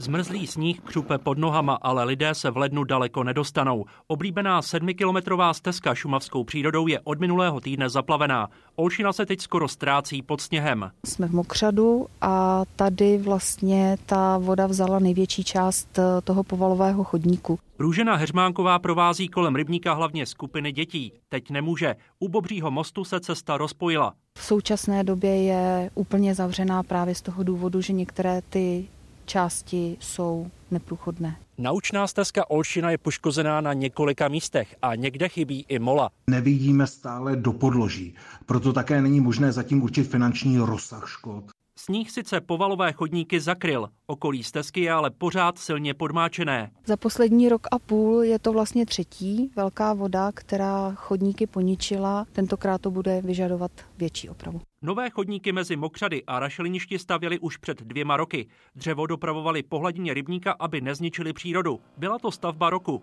[0.00, 3.84] Zmrzlý sníh křupe pod nohama, ale lidé se v lednu daleko nedostanou.
[4.06, 8.48] Oblíbená sedmikilometrová stezka šumavskou přírodou je od minulého týdne zaplavená.
[8.76, 10.90] Olšina se teď skoro ztrácí pod sněhem.
[11.06, 17.58] Jsme v Mokřadu a tady vlastně ta voda vzala největší část eh, toho povalového chodníku.
[17.78, 21.12] Růžena Heřmánková provází kolem rybníka hlavně skupiny dětí.
[21.28, 21.96] Teď nemůže.
[22.18, 24.14] U Bobřího mostu se cesta rozpojila.
[24.38, 28.88] V současné době je úplně zavřená právě z toho důvodu, že některé ty
[29.30, 31.36] části jsou neprůchodné.
[31.58, 36.10] Naučná stezka Olšina je poškozená na několika místech a někde chybí i mola.
[36.26, 38.14] Nevidíme stále do podloží,
[38.46, 41.44] proto také není možné zatím určit finanční rozsah škod.
[41.90, 46.70] Sníh sice povalové chodníky zakryl, okolí stezky je ale pořád silně podmáčené.
[46.86, 52.26] Za poslední rok a půl je to vlastně třetí velká voda, která chodníky poničila.
[52.32, 54.60] Tentokrát to bude vyžadovat větší opravu.
[54.82, 58.48] Nové chodníky mezi Mokřady a Rašeliništi stavěli už před dvěma roky.
[58.74, 61.80] Dřevo dopravovali po hladině rybníka, aby nezničili přírodu.
[61.96, 63.02] Byla to stavba roku.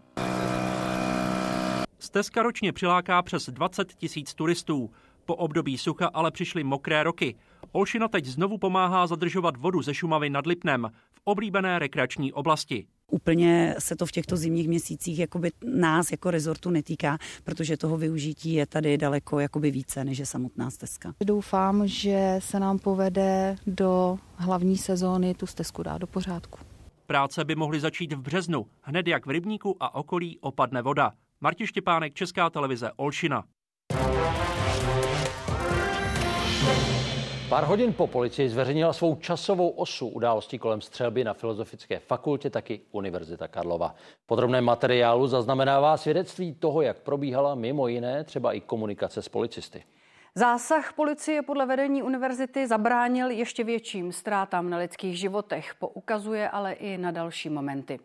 [1.99, 4.89] Stezka ročně přiláká přes 20 tisíc turistů.
[5.25, 7.35] Po období sucha ale přišly mokré roky.
[7.71, 12.87] Olšina teď znovu pomáhá zadržovat vodu ze Šumavy nad Lipnem v oblíbené rekreační oblasti.
[13.11, 18.53] Úplně se to v těchto zimních měsících jakoby nás jako rezortu netýká, protože toho využití
[18.53, 21.13] je tady daleko jakoby více než je samotná stezka.
[21.25, 26.59] Doufám, že se nám povede do hlavní sezóny tu stezku dát do pořádku.
[27.05, 31.11] Práce by mohly začít v březnu, hned jak v rybníku a okolí opadne voda.
[31.41, 33.43] Marti Štěpánek, Česká televize, Olšina.
[37.49, 42.81] Pár hodin po policii zveřejnila svou časovou osu událostí kolem střelby na Filozofické fakultě, taky
[42.91, 43.95] Univerzita Karlova.
[44.23, 49.83] V podrobném materiálu zaznamenává svědectví toho, jak probíhala mimo jiné třeba i komunikace s policisty.
[50.35, 56.97] Zásah policie podle vedení univerzity zabránil ještě větším ztrátám na lidských životech, poukazuje ale i
[56.97, 57.99] na další momenty.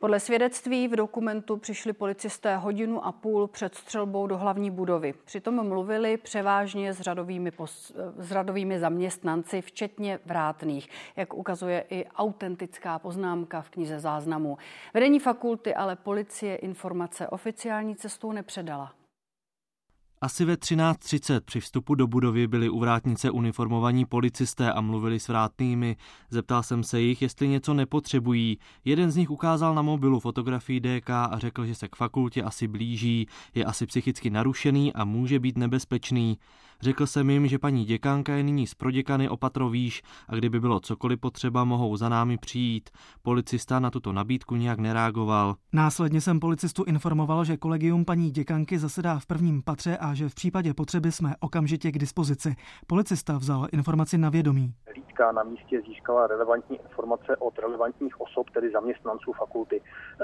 [0.00, 5.14] Podle svědectví v dokumentu přišli policisté hodinu a půl před střelbou do hlavní budovy.
[5.24, 12.98] Přitom mluvili převážně s řadovými, pos, s řadovými zaměstnanci, včetně vrátných, jak ukazuje i autentická
[12.98, 14.58] poznámka v knize záznamu.
[14.94, 18.92] Vedení fakulty ale policie informace oficiální cestou nepředala.
[20.22, 25.28] Asi ve 13.30 při vstupu do budovy byli u vrátnice uniformovaní policisté a mluvili s
[25.28, 25.96] vrátnými.
[26.30, 28.58] Zeptal jsem se jich, jestli něco nepotřebují.
[28.84, 32.68] Jeden z nich ukázal na mobilu fotografii DK a řekl, že se k fakultě asi
[32.68, 36.38] blíží, je asi psychicky narušený a může být nebezpečný.
[36.82, 40.80] Řekl jsem jim, že paní děkanka je nyní z proděkany opatro výš a kdyby bylo
[40.80, 42.90] cokoliv potřeba, mohou za námi přijít.
[43.22, 45.54] Policista na tuto nabídku nijak nereagoval.
[45.72, 50.34] Následně jsem policistu informoval, že kolegium paní děkanky zasedá v prvním patře a že v
[50.34, 52.56] případě potřeby jsme okamžitě k dispozici.
[52.86, 54.74] Policista vzal informaci na vědomí.
[54.92, 59.80] Hlídka na místě získala relevantní informace od relevantních osob, tedy zaměstnanců fakulty.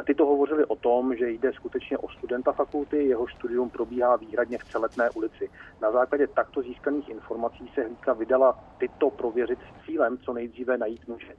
[0.06, 4.64] Tyto hovořili o tom, že jde skutečně o studenta fakulty, jeho studium probíhá výhradně v
[4.64, 5.50] celetné ulici.
[5.82, 11.09] Na základě takto získaných informací se hlídka vydala tyto prověřit s cílem co nejdříve najít
[11.09, 11.32] muže,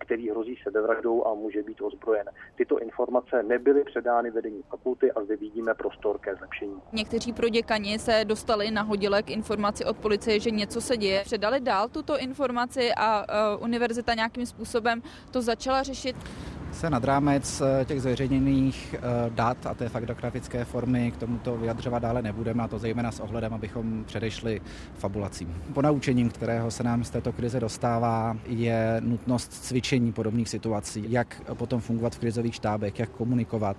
[0.00, 2.26] který hrozí sebevraždou a může být ozbrojen.
[2.56, 6.76] Tyto informace nebyly předány vedení fakulty a zde vidíme prostor ke zlepšení.
[6.92, 11.22] Někteří proděkani se dostali nahodile k informaci od policie, že něco se děje.
[11.24, 13.24] Předali dál tuto informaci a
[13.56, 16.16] uh, univerzita nějakým způsobem to začala řešit
[16.74, 19.00] se nad rámec eh, těch zveřejněných eh,
[19.30, 23.54] dat a té faktografické formy k tomuto vyjadřovat dále nebudeme, a to zejména s ohledem,
[23.54, 24.53] abychom předešli
[24.94, 25.62] fabulacím.
[25.72, 31.80] Ponaučením, kterého se nám z této krize dostává, je nutnost cvičení podobných situací, jak potom
[31.80, 33.76] fungovat v krizových štábech, jak komunikovat,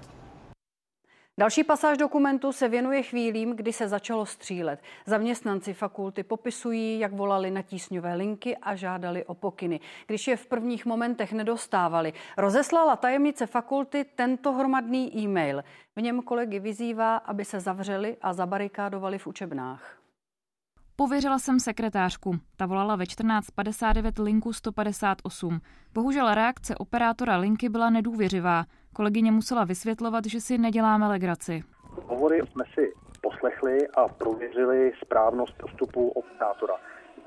[1.38, 4.80] Další pasáž dokumentu se věnuje chvílím, kdy se začalo střílet.
[5.06, 9.80] Zaměstnanci fakulty popisují, jak volali na tísňové linky a žádali o pokyny.
[10.08, 15.64] Když je v prvních momentech nedostávali, rozeslala tajemnice fakulty tento hromadný e-mail.
[15.96, 20.05] V něm kolegy vyzývá, aby se zavřeli a zabarikádovali v učebnách.
[20.98, 22.36] Pověřila jsem sekretářku.
[22.58, 25.60] Ta volala ve 14.59 linku 158.
[25.94, 28.64] Bohužel reakce operátora linky byla nedůvěřivá.
[28.94, 31.64] Kolegyně musela vysvětlovat, že si neděláme legraci.
[32.08, 36.74] Hovory jsme si poslechli a prověřili správnost postupu operátora.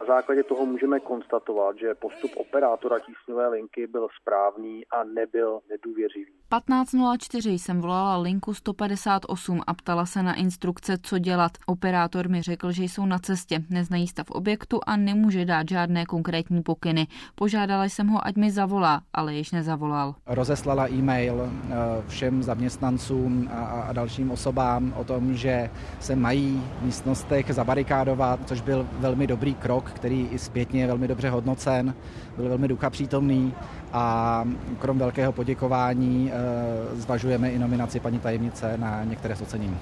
[0.01, 6.33] Na základě toho můžeme konstatovat, že postup operátora tísňové linky byl správný a nebyl nedůvěřivý.
[6.53, 11.53] 15.04 jsem volala linku 158 a ptala se na instrukce, co dělat.
[11.67, 16.63] Operátor mi řekl, že jsou na cestě, neznají stav objektu a nemůže dát žádné konkrétní
[16.63, 17.07] pokyny.
[17.35, 20.15] Požádala jsem ho, ať mi zavolá, ale již nezavolal.
[20.27, 21.75] Rozeslala e-mail eh,
[22.09, 28.87] všem zaměstnancům a dalším osobám o tom, že se mají v místnostech zabarikádovat, což byl
[28.93, 31.95] velmi dobrý krok, který i zpětně je velmi dobře hodnocen,
[32.37, 33.55] byl velmi ducha přítomný
[33.93, 34.45] a
[34.79, 39.77] krom velkého poděkování eh, zvažujeme i nominaci paní tajemnice na některé z ocenění.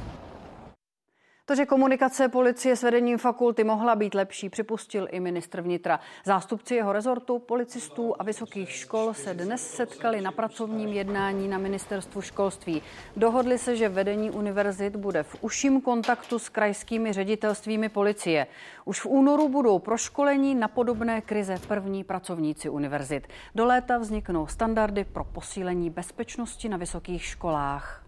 [1.47, 6.01] To, že komunikace policie s vedením fakulty mohla být lepší, připustil i ministr vnitra.
[6.25, 12.21] Zástupci jeho rezortu, policistů a vysokých škol se dnes setkali na pracovním jednání na ministerstvu
[12.21, 12.83] školství.
[13.17, 18.47] Dohodli se, že vedení univerzit bude v užším kontaktu s krajskými ředitelstvími policie.
[18.85, 23.27] Už v únoru budou proškolení na podobné krize první pracovníci univerzit.
[23.55, 28.06] Do léta vzniknou standardy pro posílení bezpečnosti na vysokých školách.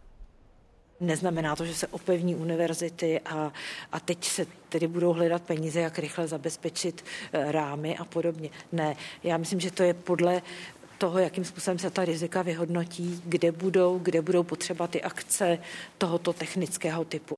[1.00, 3.52] Neznamená to, že se opevní univerzity a,
[3.92, 8.50] a teď se tedy budou hledat peníze, jak rychle zabezpečit eh, rámy a podobně.
[8.72, 10.42] Ne, já myslím, že to je podle
[10.98, 15.58] toho, jakým způsobem se ta rizika vyhodnotí, kde budou, kde budou potřeba ty akce
[15.98, 17.34] tohoto technického typu.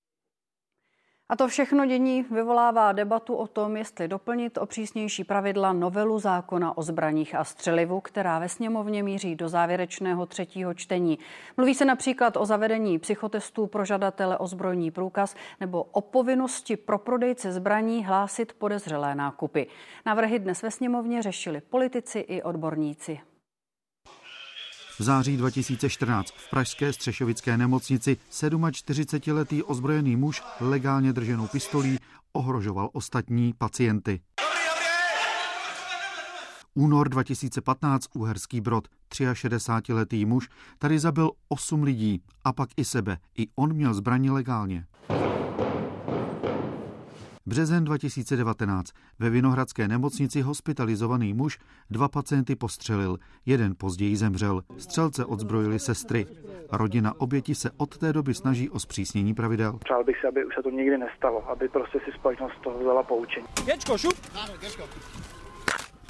[1.30, 6.78] A to všechno dění vyvolává debatu o tom, jestli doplnit o přísnější pravidla novelu zákona
[6.78, 11.18] o zbraních a střelivu, která ve sněmovně míří do závěrečného třetího čtení.
[11.56, 16.98] Mluví se například o zavedení psychotestů pro žadatele o zbrojní průkaz nebo o povinnosti pro
[16.98, 19.66] prodejce zbraní hlásit podezřelé nákupy.
[20.06, 23.20] Návrhy dnes ve sněmovně řešili politici i odborníci.
[25.00, 31.98] V září 2014 v pražské střešovické nemocnici 47-letý ozbrojený muž legálně drženou pistolí
[32.32, 34.20] ohrožoval ostatní pacienty.
[36.74, 43.18] Únor 2015 Uherský Brod, 63-letý muž, tady zabil 8 lidí a pak i sebe.
[43.38, 44.86] I on měl zbraní legálně.
[47.50, 48.92] Březen 2019.
[49.18, 51.58] Ve Vinohradské nemocnici hospitalizovaný muž
[51.90, 53.18] dva pacienty postřelil.
[53.46, 54.62] Jeden později zemřel.
[54.78, 56.26] Střelce odzbrojili sestry.
[56.72, 59.78] Rodina oběti se od té doby snaží o zpřísnění pravidel.
[59.84, 63.02] Přál bych si, aby už se to nikdy nestalo, aby prostě si společnost toho vzala
[63.02, 63.46] poučení.
[63.66, 64.14] Gečko, šup!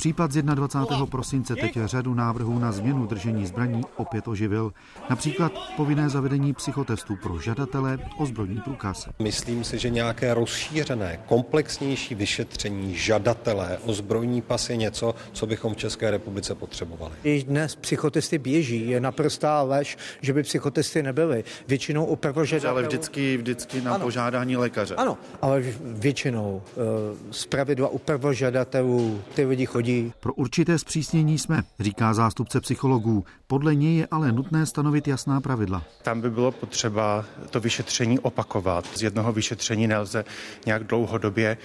[0.00, 1.06] Případ z 21.
[1.06, 4.72] prosince teď řadu návrhů na změnu držení zbraní opět oživil.
[5.10, 9.08] Například povinné zavedení psychotestů pro žadatele o zbrojní průkaz.
[9.18, 15.74] Myslím si, že nějaké rozšířené, komplexnější vyšetření žadatele o zbrojní pas je něco, co bychom
[15.74, 17.12] v České republice potřebovali.
[17.24, 21.44] I dnes psychotesty běží, je naprostá lež, že by psychotesty nebyly.
[21.68, 22.72] Většinou u prvožadatelů...
[22.72, 24.04] Ale vždycky, vždycky na ano.
[24.04, 24.94] požádání lékaře.
[24.94, 26.62] Ano, ale většinou
[27.30, 30.12] z pravidla u prvožadatelů ty lidi chodí lidí.
[30.20, 33.24] Pro určité zpřísnění jsme, říká zástupce psychologů.
[33.50, 35.82] Podle něj je ale nutné stanovit jasná pravidla.
[36.02, 38.86] Tam by bylo potřeba to vyšetření opakovat.
[38.96, 40.24] Z jednoho vyšetření nelze
[40.66, 41.56] nějak dlouhodobě e,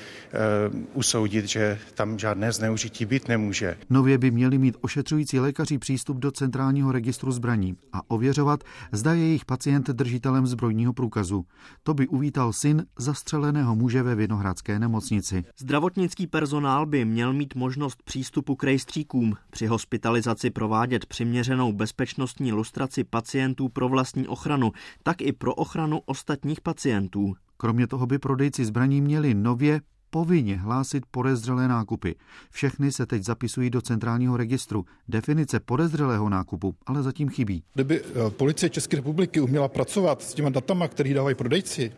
[0.93, 3.77] usoudit, že tam žádné zneužití být nemůže.
[3.89, 9.21] Nově by měli mít ošetřující lékaři přístup do centrálního registru zbraní a ověřovat, zda je
[9.21, 11.45] jejich pacient držitelem zbrojního průkazu.
[11.83, 15.43] To by uvítal syn zastřeleného muže ve Vinohradské nemocnici.
[15.59, 23.03] Zdravotnický personál by měl mít možnost přístupu k rejstříkům, při hospitalizaci provádět přiměřenou bezpečnostní lustraci
[23.03, 24.71] pacientů pro vlastní ochranu,
[25.03, 27.33] tak i pro ochranu ostatních pacientů.
[27.57, 32.15] Kromě toho by prodejci zbraní měli nově povinně hlásit podezřelé nákupy.
[32.51, 34.85] Všechny se teď zapisují do centrálního registru.
[35.07, 37.63] Definice podezřelého nákupu ale zatím chybí.
[37.73, 41.91] Kdyby eh, policie České republiky uměla pracovat s těma datama, které dávají prodejci,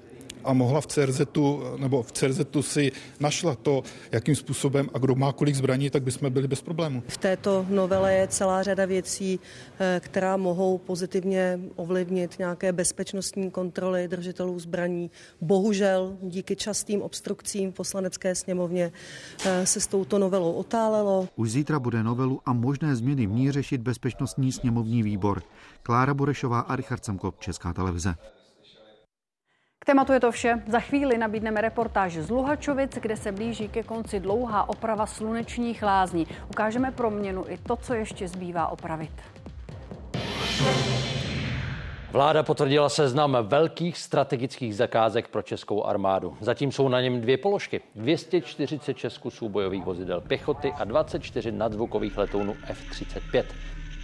[0.43, 1.21] a mohla v CRZ
[1.77, 6.33] nebo v CRZ si našla to, jakým způsobem a kdo má kolik zbraní, tak bychom
[6.33, 7.03] byli bez problému.
[7.07, 9.39] V této novele je celá řada věcí,
[9.79, 15.11] eh, která mohou pozitivně ovlivnit nějaké bezpečnostní kontroly držitelů zbraní.
[15.41, 18.91] Bohužel díky častým obstrukcím v poslanecké sněmovně
[19.45, 21.27] eh, se s touto novelou otálelo.
[21.35, 25.43] Už zítra bude novelu a možné změny v ní řešit bezpečnostní sněmovní výbor.
[25.83, 28.15] Klára Borešová a Richard Semkop, Česká televize
[29.87, 30.63] tématu je to vše.
[30.67, 36.27] Za chvíli nabídneme reportáž z Luhačovic, kde se blíží ke konci dlouhá oprava slunečních lázní.
[36.49, 39.11] Ukážeme proměnu i to, co ještě zbývá opravit.
[42.11, 46.37] Vláda potvrdila seznam velkých strategických zakázek pro českou armádu.
[46.41, 47.81] Zatím jsou na něm dvě položky.
[47.95, 53.43] 246 kusů bojových vozidel pěchoty a 24 nadzvukových letounů F-35.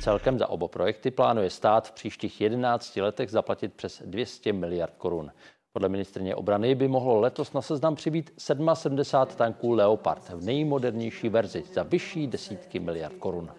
[0.03, 5.31] Celkem za oba projekty plánuje stát v příštích 11 letech zaplatit přes 200 miliard korun.
[5.73, 11.63] Podle ministrně obrany by mohlo letos na seznam přibít 77 tanků Leopard v nejmodernější verzi
[11.73, 13.49] za vyšší desítky miliard korun.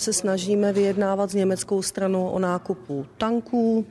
[0.00, 3.86] Se snažíme vyjednávat s německou stranou o nákupu tanků.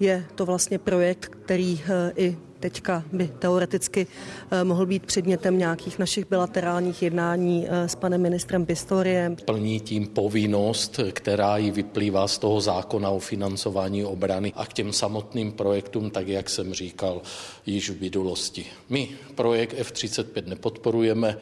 [0.00, 5.98] Je to vlastně projekt, který eh, i teďka by teoreticky eh, mohl být předmětem nějakých
[5.98, 9.36] našich bilaterálních jednání eh, s panem ministrem Pistoriem.
[9.36, 14.92] Plní tím povinnost, která ji vyplývá z toho zákona o financování obrany a k těm
[14.92, 17.22] samotným projektům, tak jak jsem říkal
[17.66, 18.66] již v minulosti.
[18.88, 21.36] My projekt F-35 nepodporujeme,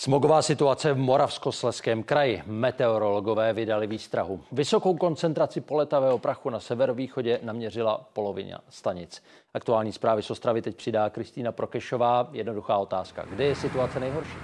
[0.00, 2.42] Smogová situace v Moravskosleském kraji.
[2.46, 4.40] Meteorologové vydali výstrahu.
[4.52, 9.22] Vysokou koncentraci poletavého prachu na severovýchodě naměřila polovina stanic.
[9.54, 12.28] Aktuální zprávy z Ostravy teď přidá Kristýna Prokešová.
[12.32, 13.26] Jednoduchá otázka.
[13.30, 14.36] Kde je situace nejhorší?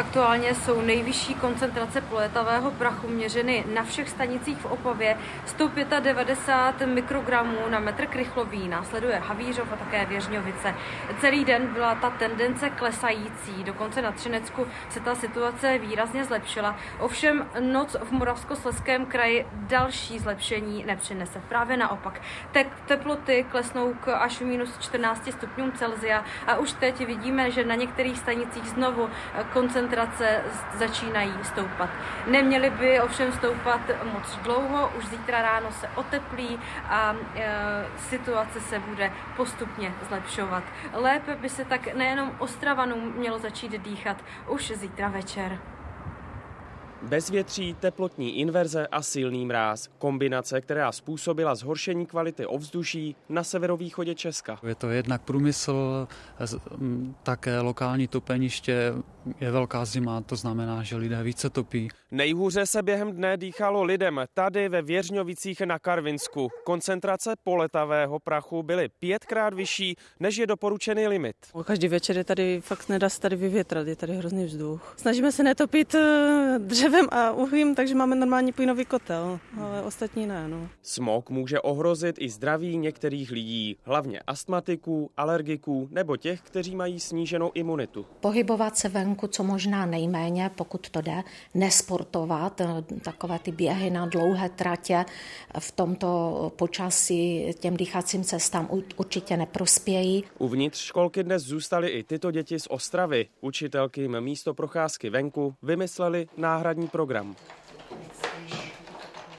[0.00, 7.80] Aktuálně jsou nejvyšší koncentrace poletavého prachu měřeny na všech stanicích v Opavě 195 mikrogramů na
[7.80, 10.74] metr krychlový, následuje Havířov a také Věřňovice.
[11.20, 16.76] Celý den byla ta tendence klesající, dokonce na Třinecku se ta situace výrazně zlepšila.
[16.98, 21.42] Ovšem noc v Moravskosleském kraji další zlepšení nepřinese.
[21.48, 22.20] Právě naopak.
[22.52, 27.74] Te- teploty klesnou k až minus 14 stupňům Celzia a už teď vidíme, že na
[27.74, 29.10] některých stanicích znovu
[29.52, 30.42] koncentrace koncentrace
[30.78, 31.90] začínají stoupat.
[32.26, 33.80] Neměly by ovšem stoupat
[34.12, 40.64] moc dlouho, už zítra ráno se oteplí a e, situace se bude postupně zlepšovat.
[40.92, 44.16] Lépe by se tak nejenom Ostravanům mělo začít dýchat
[44.48, 45.58] už zítra večer.
[47.02, 49.88] Bezvětří, teplotní inverze a silný mráz.
[49.98, 54.58] Kombinace, která způsobila zhoršení kvality ovzduší na severovýchodě Česka.
[54.66, 56.08] Je to jednak průmysl,
[57.22, 58.92] také lokální topeniště,
[59.40, 61.88] je velká zima, to znamená, že lidé více topí.
[62.10, 66.48] Nejhůře se během dne dýchalo lidem tady ve Věřňovicích na Karvinsku.
[66.64, 71.36] Koncentrace poletavého prachu byly pětkrát vyšší, než je doporučený limit.
[71.64, 74.94] Každý večer je tady fakt nedá se tady vyvětrat, je tady hrozný vzduch.
[74.96, 76.58] Snažíme se netopit eh,
[76.90, 80.48] dřevem a uhlím, takže máme normální plynový kotel, ale ostatní ne.
[80.48, 80.68] No.
[80.82, 87.50] Smog může ohrozit i zdraví některých lidí, hlavně astmatiků, alergiků nebo těch, kteří mají sníženou
[87.54, 88.06] imunitu.
[88.20, 91.22] Pohybovat se venku co možná nejméně, pokud to jde,
[91.54, 92.66] nesportovat, eh,
[93.04, 95.04] takové ty běhy na dlouhé tratě
[95.58, 100.24] v tomto počasí těm dýchacím cestám určitě neprospějí.
[100.38, 103.28] Uvnitř školky dnes zůstaly i tyto děti z Ostravy.
[103.40, 107.36] Učitelky jim místo procházky venku vymysleli náhradní program.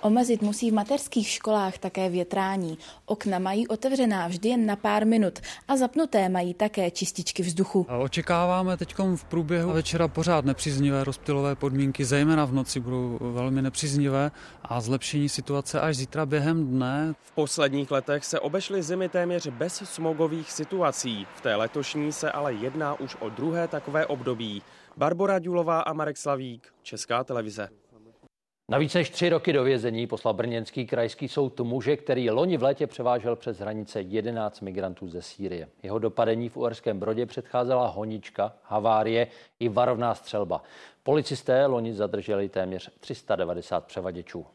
[0.02, 2.78] Omezit musí v mateřských školách také větrání.
[3.06, 7.88] Okna mají otevřená vždy jen na pár minut a zapnuté mají také čističky vzduchu.
[8.00, 14.32] Očekáváme teď v průběhu večera pořád nepříznivé rozptylové podmínky, zejména v noci budou velmi nepříznivé
[14.64, 17.14] a zlepšení situace až zítra během dne.
[17.22, 21.28] V posledních letech se obešly zimy téměř bez smogových situací.
[21.36, 24.62] V té letošní se ale jedná už o druhé takové období.
[25.02, 27.70] Barbora Dulová a Marek Slavík, Česká televize.
[28.72, 32.88] Navíc než tři roky do vězení poslal brněnský krajský soud muže, který loni v létě
[32.88, 35.70] převážel přes hranice 11 migrantů ze Sýrie.
[35.84, 39.28] Jeho dopadení v Uherském Brodě předcházela honička, havárie
[39.60, 40.64] i varovná střelba.
[41.04, 44.46] Policisté loni zadrželi téměř 390 převaděčů.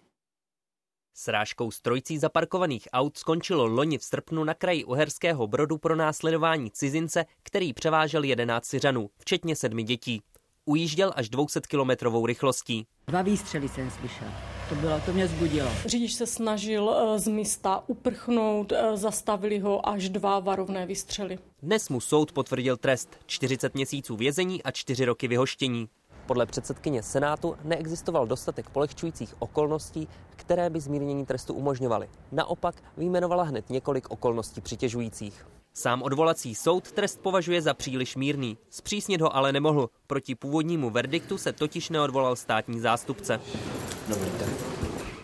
[1.14, 7.24] Srážkou strojcí zaparkovaných aut skončilo loni v srpnu na kraji Uherského Brodu pro následování cizince,
[7.42, 10.22] který převážel 11 Syřanů, včetně sedmi dětí.
[10.68, 12.86] Ujížděl až 200-kilometrovou rychlostí.
[13.06, 14.28] Dva výstřely jsem slyšel.
[14.68, 15.70] To bylo, to mě zbudilo.
[15.86, 21.38] Řidič se snažil eh, z místa uprchnout, eh, zastavili ho až dva varovné výstřely.
[21.62, 25.88] Dnes mu soud potvrdil trest 40 měsíců vězení a 4 roky vyhoštění.
[26.26, 32.08] Podle předsedkyně Senátu neexistoval dostatek polehčujících okolností, které by zmírnění trestu umožňovaly.
[32.32, 35.46] Naopak vyjmenovala hned několik okolností přitěžujících.
[35.78, 38.58] Sám odvolací soud trest považuje za příliš mírný.
[38.70, 39.90] Zpřísnit ho ale nemohl.
[40.06, 43.40] Proti původnímu verdiktu se totiž neodvolal státní zástupce.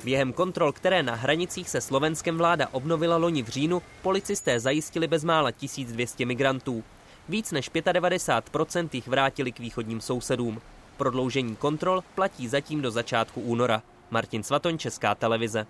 [0.05, 5.51] Během kontrol, které na hranicích se Slovenskem vláda obnovila loni v říjnu, policisté zajistili bezmála
[5.51, 6.85] 1200 migrantů.
[7.29, 10.61] Víc než 95% jich vrátili k východním sousedům.
[10.97, 13.83] Prodloužení kontrol platí zatím do začátku února.
[14.11, 15.67] Martin Svatoň, Česká televize.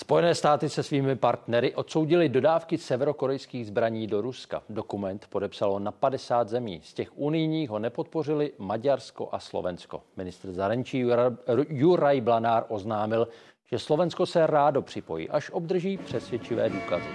[0.00, 4.62] Spojené státy se svými partnery odsoudili dodávky severokorejských zbraní do Ruska.
[4.68, 6.80] Dokument podepsalo na 50 zemí.
[6.84, 10.02] Z těch unijních ho nepodpořili Maďarsko a Slovensko.
[10.16, 11.04] Ministr zahraničí
[11.68, 13.28] Juraj Blanár oznámil,
[13.72, 17.08] že Slovensko se rádo připojí, až obdrží přesvědčivé důkazy.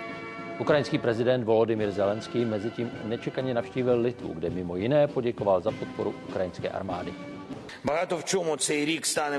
[0.60, 6.16] Ukrajinský prezident Volodymyr Zelenský mezi tím nečekaně navštívil Litvu, kde mimo jiné poděkoval za podporu
[6.30, 7.35] ukrajinské armády.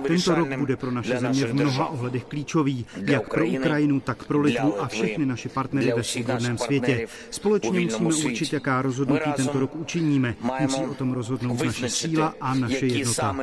[0.06, 4.40] Tento rok bude pro naše země v mnoha ohledech klíčový, jak pro Ukrajinu, tak pro
[4.40, 7.06] Litvu a všechny naše partnery ve svobodném světě.
[7.30, 10.34] Společně musíme určit, jaká rozhodnutí tento rok učiníme.
[10.60, 13.36] Musí o tom rozhodnout naše síla a naše jednota.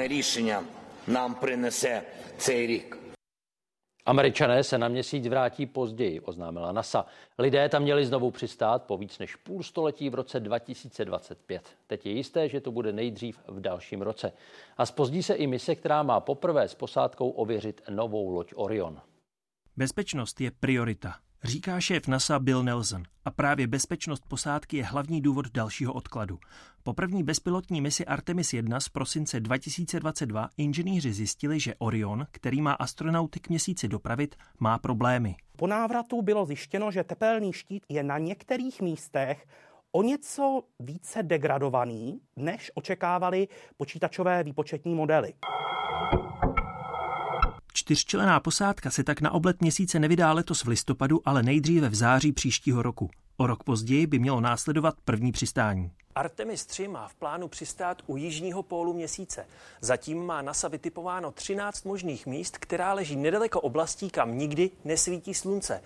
[4.06, 7.06] Američané se na měsíc vrátí později, oznámila NASA.
[7.38, 11.70] Lidé tam měli znovu přistát po víc než půl století v roce 2025.
[11.88, 14.32] Teď je jisté, že to bude nejdřív v dalším roce.
[14.78, 19.02] A spozdí se i mise, která má poprvé s posádkou ověřit novou loď Orion.
[19.78, 23.04] Bezpečnost je priorita říká šéf NASA Bill Nelson.
[23.26, 26.40] A právě bezpečnost posádky je hlavní důvod dalšího odkladu.
[26.84, 32.74] Po první bezpilotní misi Artemis 1 z prosince 2022 inženýři zjistili, že Orion, který má
[32.74, 35.36] astronauty k měsíci dopravit, má problémy.
[35.58, 39.46] Po návratu bylo zjištěno, že tepelný štít je na některých místech
[39.92, 45.34] o něco více degradovaný, než očekávali počítačové výpočetní modely.
[47.76, 52.32] Čtyřčlená posádka se tak na oblet měsíce nevydá letos v listopadu, ale nejdříve v září
[52.32, 53.10] příštího roku.
[53.38, 55.92] O rok později by mělo následovat první přistání.
[56.16, 59.46] Artemis 3 má v plánu přistát u jižního pólu měsíce.
[59.82, 65.82] Zatím má NASA vytipováno 13 možných míst, která leží nedaleko oblastí, kam nikdy nesvítí slunce.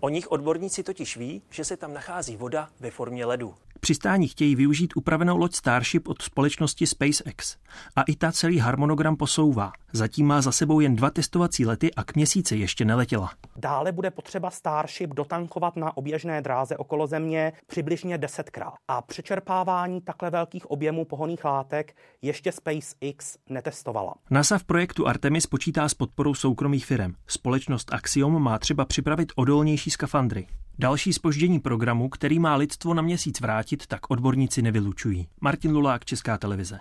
[0.00, 4.56] O nich odborníci totiž ví, že se tam nachází voda ve formě ledu přistání chtějí
[4.56, 7.56] využít upravenou loď Starship od společnosti SpaceX.
[7.96, 9.72] A i ta celý harmonogram posouvá.
[9.92, 13.30] Zatím má za sebou jen dva testovací lety a k měsíci ještě neletěla.
[13.56, 18.74] Dále bude potřeba Starship dotankovat na oběžné dráze okolo Země přibližně desetkrát.
[18.88, 24.14] A přečerpávání takhle velkých objemů pohoných látek ještě SpaceX netestovala.
[24.30, 27.12] NASA v projektu Artemis počítá s podporou soukromých firm.
[27.26, 30.46] Společnost Axiom má třeba připravit odolnější skafandry.
[30.80, 35.28] Další spoždění programu, který má lidstvo na měsíc vrátit, tak odborníci nevylučují.
[35.40, 36.80] Martin Lulák, Česká televize.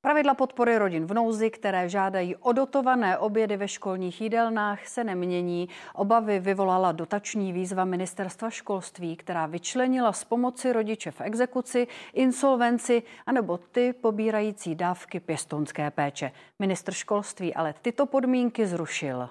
[0.00, 5.68] Pravidla podpory rodin v nouzi, které žádají o dotované obědy ve školních jídelnách, se nemění.
[5.94, 13.58] Obavy vyvolala dotační výzva ministerstva školství, která vyčlenila z pomoci rodiče v exekuci, insolvenci anebo
[13.58, 16.32] ty pobírající dávky pěstonské péče.
[16.58, 19.28] Ministr školství ale tyto podmínky zrušil.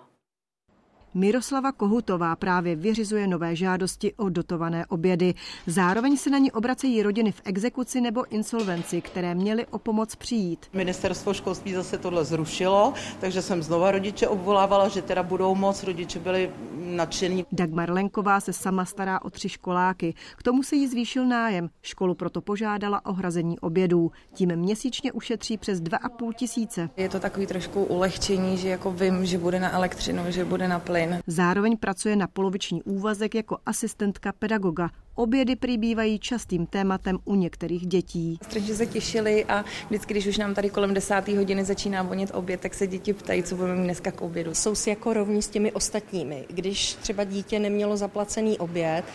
[1.20, 5.34] Miroslava Kohutová právě vyřizuje nové žádosti o dotované obědy.
[5.68, 10.66] Zároveň se na ní obracejí rodiny v exekuci nebo insolvenci, které měly o pomoc přijít.
[10.74, 15.84] Ministerstvo školství zase tohle zrušilo, takže jsem znova rodiče obvolávala, že teda budou moc.
[15.84, 17.46] Rodiče byli nadšení.
[17.52, 20.14] Dagmar Lenková se sama stará o tři školáky.
[20.38, 21.70] K tomu se jí zvýšil nájem.
[21.82, 24.12] Školu proto požádala o hrazení obědů.
[24.34, 26.90] Tím měsíčně ušetří přes 2,5 tisíce.
[26.98, 30.80] Je to takový trošku ulehčení, že jako vím, že bude na elektřinu, že bude na
[30.80, 31.09] plyn.
[31.28, 34.90] Zároveň pracuje na poloviční úvazek jako asistentka pedagoga.
[35.16, 38.40] Obědy přibývají častým tématem u některých dětí.
[38.44, 42.62] Strašně se těšili a vždycky, když už nám tady kolem desáté hodiny začíná vonět oběd,
[42.62, 44.54] tak se děti ptají, co budeme mít dneska k obědu.
[44.54, 46.46] Jsou si jako rovní s těmi ostatními.
[46.50, 49.06] Když třeba dítě nemělo zaplacený oběd,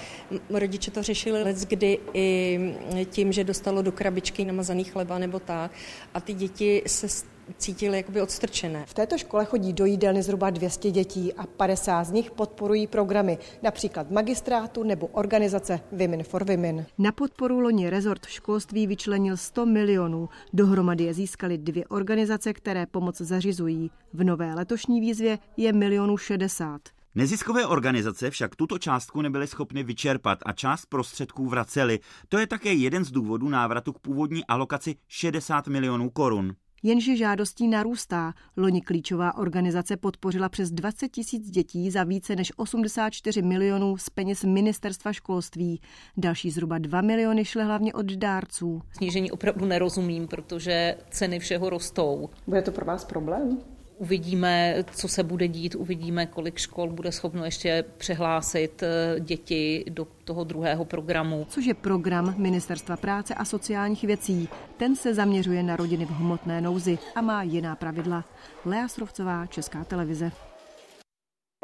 [0.50, 5.70] rodiče to řešili let kdy i tím, že dostalo do krabičky namazaný chleba nebo tak
[6.14, 8.86] a ty děti se cítili jakoby odstrčené.
[8.86, 13.38] V této škole chodí do jídelny zhruba 200 dětí a 50 z nich podporují programy,
[13.62, 16.86] například magistrátu nebo organizace Women for Women.
[16.98, 20.28] Na podporu loni rezort školství vyčlenil 100 milionů.
[20.52, 23.90] Dohromady je získali dvě organizace, které pomoc zařizují.
[24.12, 26.80] V nové letošní výzvě je milionů 60.
[27.16, 32.00] Neziskové organizace však tuto částku nebyly schopny vyčerpat a část prostředků vraceli.
[32.28, 36.54] To je také jeden z důvodů návratu k původní alokaci 60 milionů korun.
[36.86, 38.34] Jenže žádostí narůstá.
[38.56, 44.44] Loni klíčová organizace podpořila přes 20 tisíc dětí za více než 84 milionů z peněz
[44.44, 45.80] ministerstva školství.
[46.16, 48.82] Další zhruba 2 miliony šly hlavně od dárců.
[48.96, 52.30] Snížení opravdu nerozumím, protože ceny všeho rostou.
[52.46, 53.58] Bude to pro vás problém?
[53.98, 60.06] Uvidíme, co se bude dít, uvidíme, kolik škol bude schopno ještě přehlásit eh, děti do
[60.24, 61.46] toho druhého programu.
[61.48, 64.48] Což je program Ministerstva práce a sociálních věcí.
[64.76, 68.24] Ten se zaměřuje na rodiny v hmotné nouzi a má jiná pravidla.
[68.64, 70.32] Lea Srovcová, Česká televize.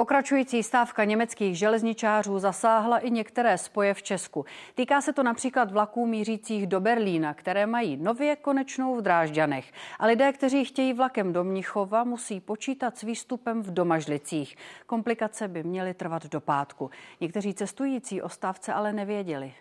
[0.01, 4.45] Pokračující stávka německých železničářů zasáhla i některé spoje v Česku.
[4.75, 9.73] Týká se to například vlaků mířících do Berlína, které mají nově konečnou v Drážďanech.
[9.99, 14.57] A lidé, kteří chtějí vlakem do Mnichova, musí počítat s výstupem v Domažlicích.
[14.87, 16.91] Komplikace by měly trvat do pátku.
[17.21, 19.55] Někteří cestující o stávce ale nevěděli.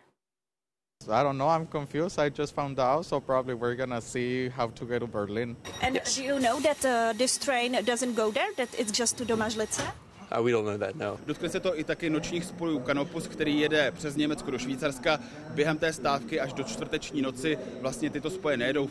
[1.10, 1.50] I don't know.
[1.50, 2.20] I'm confused.
[2.20, 5.58] I just found out, so probably we're gonna see how to get to Berlin.
[5.88, 8.48] And do you know that uh, this train doesn't go there?
[8.58, 10.09] That it's just to Domažlice?
[10.38, 11.18] Uh, we don't know that, no.
[11.26, 15.20] Dotkne se to i taky nočních spojů Canopus, který jede přes Německo do Švýcarska.
[15.54, 18.90] Během té stávky až do čtvrteční noci vlastně tyto spoje nejedou.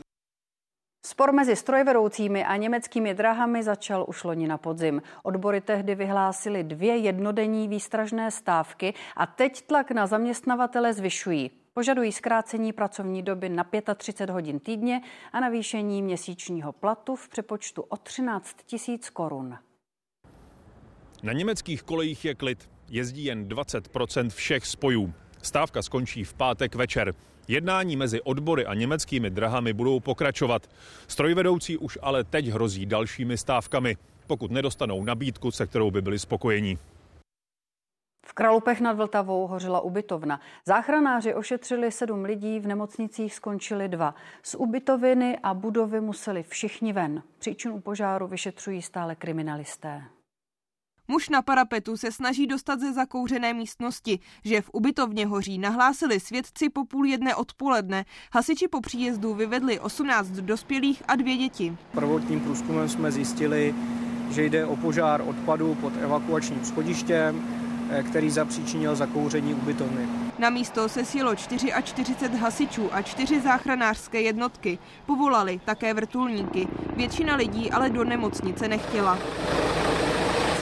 [1.06, 5.02] Spor mezi strojvedoucími a německými drahami začal už loni na podzim.
[5.22, 11.50] Odbory tehdy vyhlásili dvě jednodenní výstražné stávky a teď tlak na zaměstnavatele zvyšují.
[11.74, 13.66] Požadují zkrácení pracovní doby na
[13.96, 19.58] 35 hodin týdně a navýšení měsíčního platu v přepočtu o 13 tisíc korun.
[21.22, 22.70] Na německých kolejích je klid.
[22.90, 25.12] Jezdí jen 20% všech spojů.
[25.42, 27.14] Stávka skončí v pátek večer.
[27.48, 30.70] Jednání mezi odbory a německými drahami budou pokračovat.
[31.08, 33.96] Strojvedoucí už ale teď hrozí dalšími stávkami,
[34.26, 36.78] pokud nedostanou nabídku, se kterou by byli spokojení.
[38.26, 40.40] V Kralupech nad Vltavou hořela ubytovna.
[40.66, 44.14] Záchranáři ošetřili sedm lidí, v nemocnicích skončili dva.
[44.42, 47.22] Z ubytoviny a budovy museli všichni ven.
[47.38, 50.17] Příčinu požáru vyšetřují stále kriminalisté.
[51.10, 56.70] Muž na parapetu se snaží dostat ze zakouřené místnosti, že v ubytovně hoří, nahlásili svědci
[56.70, 58.04] po půl jedné odpoledne.
[58.32, 61.76] Hasiči po příjezdu vyvedli 18 dospělých a dvě děti.
[61.92, 63.74] Prvotním průzkumem jsme zjistili,
[64.30, 67.42] že jde o požár odpadu pod evakuačním schodištěm,
[67.90, 70.08] eh, který zapříčinil zakouření ubytovny.
[70.38, 74.78] Na místo se sjelo 44 hasičů a čtyři záchranářské jednotky.
[75.06, 76.68] Povolali také vrtulníky.
[76.96, 79.18] Většina lidí ale do nemocnice nechtěla.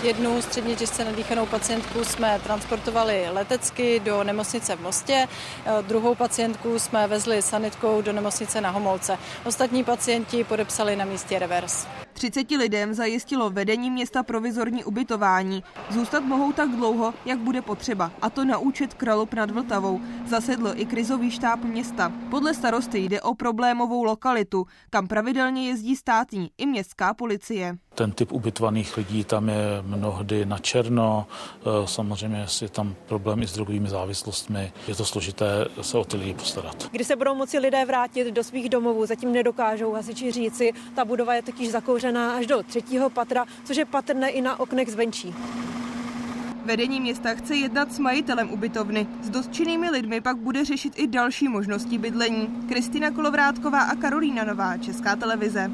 [0.06, 5.28] Jednu středně těžce nadýchanou pacientku jsme transportovali letecky do nemocnice v Mostě,
[5.64, 9.18] eh, druhou pacientku jsme vezli sanitkou do nemocnice na Homolce.
[9.44, 11.86] Ostatní pacienti podepsali na místě revers.
[12.12, 15.62] 30 lidem zajistilo vedení města provizorní ubytování.
[15.90, 20.00] Zůstat mohou tak dlouho, jak bude potřeba, a to na účet Kralup nad Vltavou.
[20.26, 22.12] Zasedl i krizový štáb města.
[22.30, 27.78] Podle starosty jde o problémovou lokalitu, kam pravidelně jezdí státní i městská policie.
[27.96, 31.26] Ten typ ubytovaných lidí tam je mnohdy na černo,
[31.84, 34.72] e, samozřejmě je tam problém i s drogovými závislostmi.
[34.88, 35.46] Je to složité
[35.80, 36.88] se o ty lidi postarat.
[36.90, 40.72] Kdy se budou moci lidé vrátit do svých domovů, zatím nedokážou hasiči říci.
[40.94, 44.90] Ta budova je totiž zakouřená až do třetího patra, což je patrné i na oknech
[44.90, 45.34] zvenčí.
[46.64, 49.06] Vedení města chce jednat s majitelem ubytovny.
[49.22, 52.48] S dotčenými lidmi pak bude řešit i další možnosti bydlení.
[52.68, 55.70] Kristina Kolovrátková a Karolína Nová, Česká televize.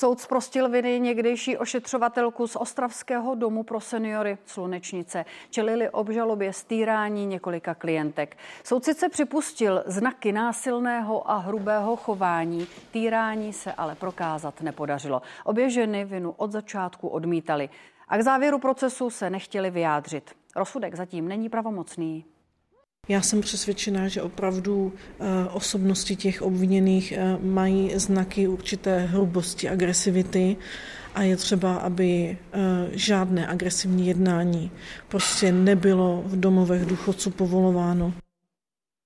[0.00, 5.24] Soud zprostil viny někdejší ošetřovatelku z Ostravského domu pro seniory Slunečnice.
[5.50, 8.36] Čelili obžalobě stýrání několika klientek.
[8.64, 15.22] Soud sice připustil znaky násilného a hrubého chování, týrání se ale prokázat nepodařilo.
[15.44, 17.68] Obě ženy vinu od začátku odmítali
[18.08, 20.30] a k závěru procesu se nechtěli vyjádřit.
[20.56, 22.24] Rozsudek zatím není pravomocný.
[23.08, 30.56] Já jsem přesvědčená, že opravdu eh, osobnosti těch obviněných eh, mají znaky určité hrubosti, agresivity
[31.14, 32.58] a je třeba, aby eh,
[32.92, 34.70] žádné agresivní jednání
[35.08, 38.12] prostě nebylo v domovech důchodců povolováno.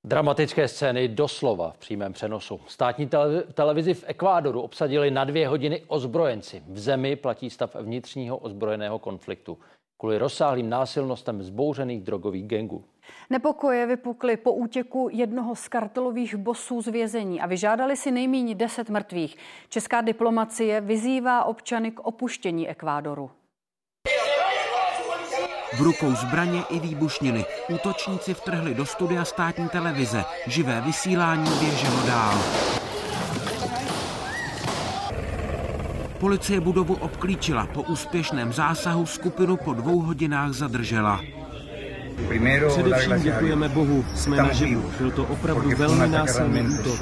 [0.07, 2.61] Dramatické scény doslova v přímém přenosu.
[2.67, 3.09] Státní
[3.55, 6.63] televizi v Ekvádoru obsadili na dvě hodiny ozbrojenci.
[6.69, 9.59] V zemi platí stav vnitřního ozbrojeného konfliktu
[9.99, 12.85] kvůli rozsáhlým násilnostem zbouřených drogových gengů.
[13.31, 18.91] Nepokoje vypukly po útěku jednoho z kartelových bosů z vězení a vyžádali si nejméně 10
[18.91, 19.37] mrtvých.
[19.69, 23.31] Česká diplomacie vyzývá občany k opuštění Ekvádoru.
[25.79, 27.45] V rukou zbraně i výbušniny.
[27.75, 30.25] Útočníci vtrhli do studia státní televize.
[30.47, 32.39] Živé vysílání běželo dál.
[36.21, 37.69] Policie budovu obklíčila.
[37.75, 41.21] Po úspěšném zásahu skupinu po dvou hodinách zadržela.
[42.69, 44.91] Především děkujeme Bohu, jsme naživu.
[44.99, 47.01] Byl to opravdu velmi násilný útok.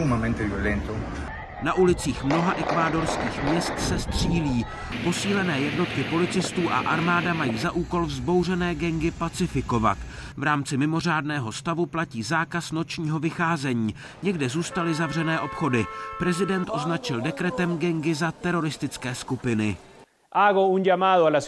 [1.63, 4.67] Na ulicích mnoha ekvádorských měst se střílí.
[5.05, 9.99] Posílené jednotky policistů a armáda mají za úkol vzbouřené gengy pacifikovat.
[10.37, 13.95] V rámci mimořádného stavu platí zákaz nočního vycházení.
[14.23, 15.87] Někde zůstaly zavřené obchody.
[16.19, 19.77] Prezident označil dekretem gengy za teroristické skupiny.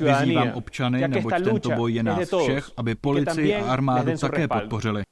[0.00, 5.02] Vyzývám občany, neboť tento boj je nás všech, aby policii a armádu také podpořili.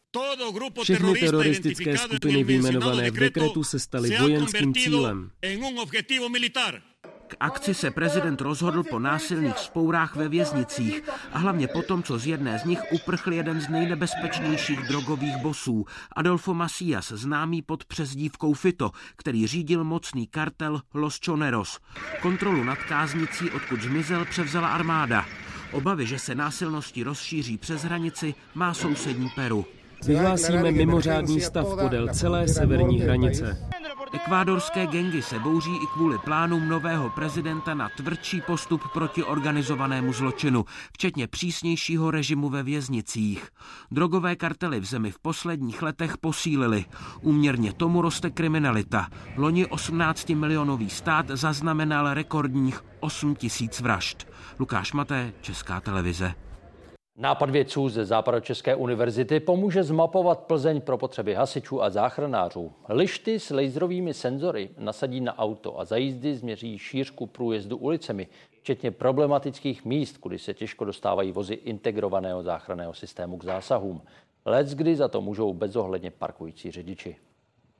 [0.82, 5.30] Všechny teroristické skupiny vyjmenované v dekretu se staly vojenským cílem.
[7.32, 11.02] K akci se prezident rozhodl po násilných spourách ve věznicích
[11.32, 15.86] a hlavně po tom, co z jedné z nich uprchl jeden z nejnebezpečnějších drogových bosů,
[16.16, 21.80] Adolfo Macias, známý pod přezdívkou Fito, který řídil mocný kartel Los Choneros.
[22.22, 25.26] Kontrolu nad káznicí, odkud zmizel, převzala armáda.
[25.72, 29.66] Obavy, že se násilnosti rozšíří přes hranici, má sousední Peru.
[30.07, 33.68] Vyhlásíme mimořádný stav podél celé severní hranice.
[34.12, 40.64] Ekvádorské gengy se bouří i kvůli plánům nového prezidenta na tvrdší postup proti organizovanému zločinu,
[40.92, 43.48] včetně přísnějšího režimu ve věznicích.
[43.90, 46.84] Drogové kartely v zemi v posledních letech posílily.
[47.20, 49.09] Úměrně tomu roste kriminalita.
[49.36, 54.26] Loni 18 milionový stát zaznamenal rekordních 8 tisíc vražd.
[54.59, 56.34] Lukáš Maté, Česká televize.
[57.16, 62.72] Nápad vědců ze Západočeské univerzity pomůže zmapovat Plzeň pro potřeby hasičů a záchranářů.
[62.88, 68.28] Lišty s laserovými senzory nasadí na auto a za jízdy změří šířku průjezdu ulicemi,
[68.60, 74.02] včetně problematických míst, kudy se těžko dostávají vozy integrovaného záchranného systému k zásahům.
[74.44, 77.16] Lec kdy za to můžou bezohledně parkující řidiči.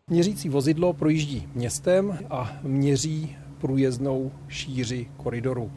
[0.09, 5.73] Měřící vozidlo projíždí městem a měří průjezdnou šíři koridoru.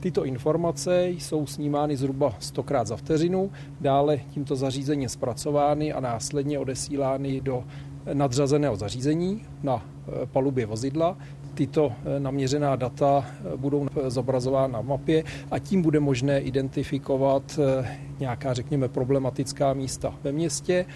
[0.00, 6.58] Tyto informace jsou snímány zhruba 100 krát za vteřinu, dále tímto zařízením zpracovány a následně
[6.58, 7.64] odesílány do
[8.12, 11.18] nadřazeného zařízení na eh, palubě vozidla.
[11.54, 17.58] Tyto eh, naměřená data eh, budou zobrazována na mapě a tím bude možné identifikovat
[18.18, 20.86] nějaká, řekněme, problematická místa ve městě.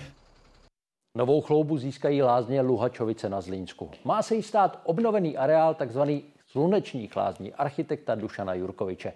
[1.19, 3.91] Novou chloubu získají lázně Luhačovice na Zlínsku.
[4.05, 9.13] Má se jí stát obnovený areál takzvaný slunečních lázní architekta Dušana Jurkoviče.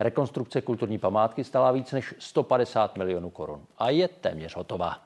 [0.00, 5.02] Rekonstrukce kulturní památky stala víc než 150 milionů korun a je téměř hotová.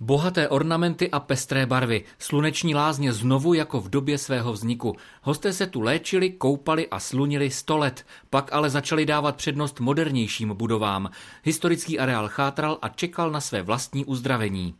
[0.00, 4.96] Bohaté ornamenty a pestré barvy, sluneční lázně znovu jako v době svého vzniku.
[5.22, 10.54] Hosté se tu léčili, koupali a slunili sto let, pak ale začali dávat přednost modernějším
[10.54, 11.10] budovám.
[11.42, 14.74] Historický areál chátral a čekal na své vlastní uzdravení.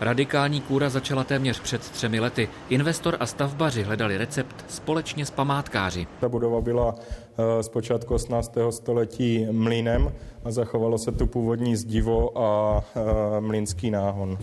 [0.00, 2.48] Radikální kůra začala téměř před třemi lety.
[2.68, 6.06] Investor a stavbaři hledali recept společně s památkáři.
[6.20, 8.54] Ta budova byla eh, z počátku 18.
[8.70, 10.12] století mlínem
[10.44, 14.38] a zachovalo se tu původní zdivo a eh, mlínský náhon.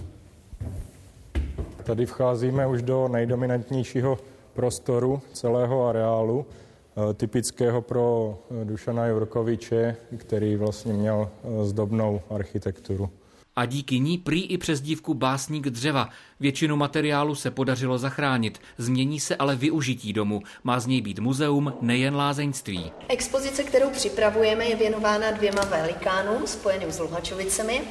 [1.84, 4.18] Tady vcházíme už do nejdominantnějšího
[4.54, 11.30] prostoru celého areálu, eh, typického pro Dušana Jurkoviče, který vlastně měl
[11.64, 13.10] zdobnou architekturu
[13.58, 16.10] a díky ní prý i přes dívku básník dřeva.
[16.40, 20.42] Většinu materiálu se podařilo zachránit, změní se ale využití domu.
[20.64, 22.92] Má z něj být muzeum, nejen lázeňství.
[23.08, 27.82] Expozice, kterou připravujeme, je věnována dvěma velikánům spojeným s Luhačovicemi,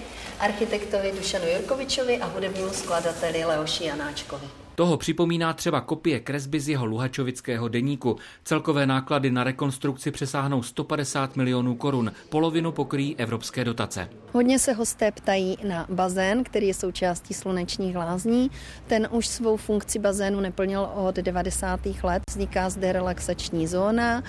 [0.41, 4.66] architektovi Dušanu Jurkovičovi a hudebnímu skladateli Leoši Janáčkovi.
[4.77, 8.17] Toho připomíná třeba kopie kresby z jeho luhačovického deníku.
[8.45, 12.13] Celkové náklady na rekonstrukci přesáhnou 150 milionů korun.
[12.29, 14.09] Polovinu pokryjí evropské dotace.
[14.33, 18.51] Hodně se hosté ptají na bazén, který je součástí slunečních lázní.
[18.87, 21.81] Ten už svou funkci bazénu neplnil od 90.
[22.03, 22.23] let.
[22.31, 24.23] Vzniká zde relaxační zóna,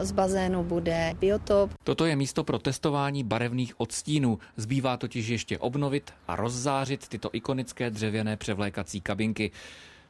[0.00, 1.70] z bazénu bude biotop.
[1.84, 4.38] Toto je místo pro testování barevných odstínů.
[4.56, 9.50] Zbývá totiž ještě obnovit a rozzářit tyto ikonické dřevěné převlékací kabinky.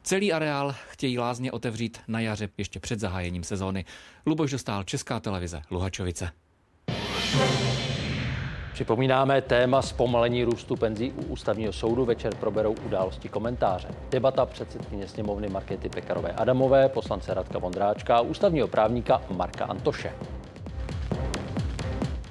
[0.03, 3.85] Celý areál chtějí lázně otevřít na jaře ještě před zahájením sezóny.
[4.25, 6.29] Luboš dostal Česká televize Luhačovice.
[8.73, 12.05] Připomínáme téma zpomalení růstu penzí u ústavního soudu.
[12.05, 13.87] Večer proberou události komentáře.
[14.09, 20.13] Debata předsedkyně sněmovny Markety Pekarové Adamové, poslance Radka Vondráčka a ústavního právníka Marka Antoše.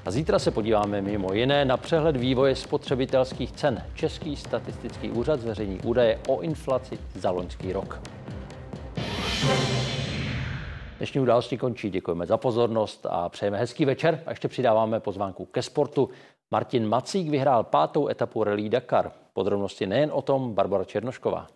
[0.04, 3.84] A zítra se podíváme mimo jiné na přehled vývoje spotřebitelských cen.
[3.94, 8.00] Český statistický úřad zveřejní údaje o inflaci za loňský rok.
[10.98, 11.90] Dnešní události končí.
[11.90, 14.22] Děkujeme za pozornost a přejeme hezký večer.
[14.26, 16.10] A ještě přidáváme pozvánku ke sportu.
[16.50, 19.12] Martin Macík vyhrál pátou etapu Rally Dakar.
[19.32, 21.46] Podrobnosti nejen o tom Barbara Černošková.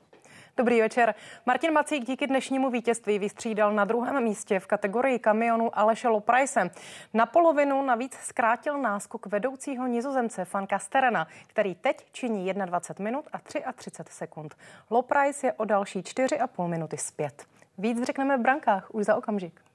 [0.59, 1.15] Dobrý večer.
[1.47, 6.71] Martin Macík díky dnešnímu vítězství vystřídal na druhém místě v kategorii kamionu Aleše Loprajse.
[7.15, 13.73] Na polovinu navíc zkrátil náskok vedoucího nizozemce Fan Kasterena, který teď činí 21 minut a
[13.73, 14.55] 33 sekund.
[14.91, 17.45] Loprajs je o další 4,5 minuty zpět.
[17.79, 19.66] Víc řekneme v brankách už za okamžik.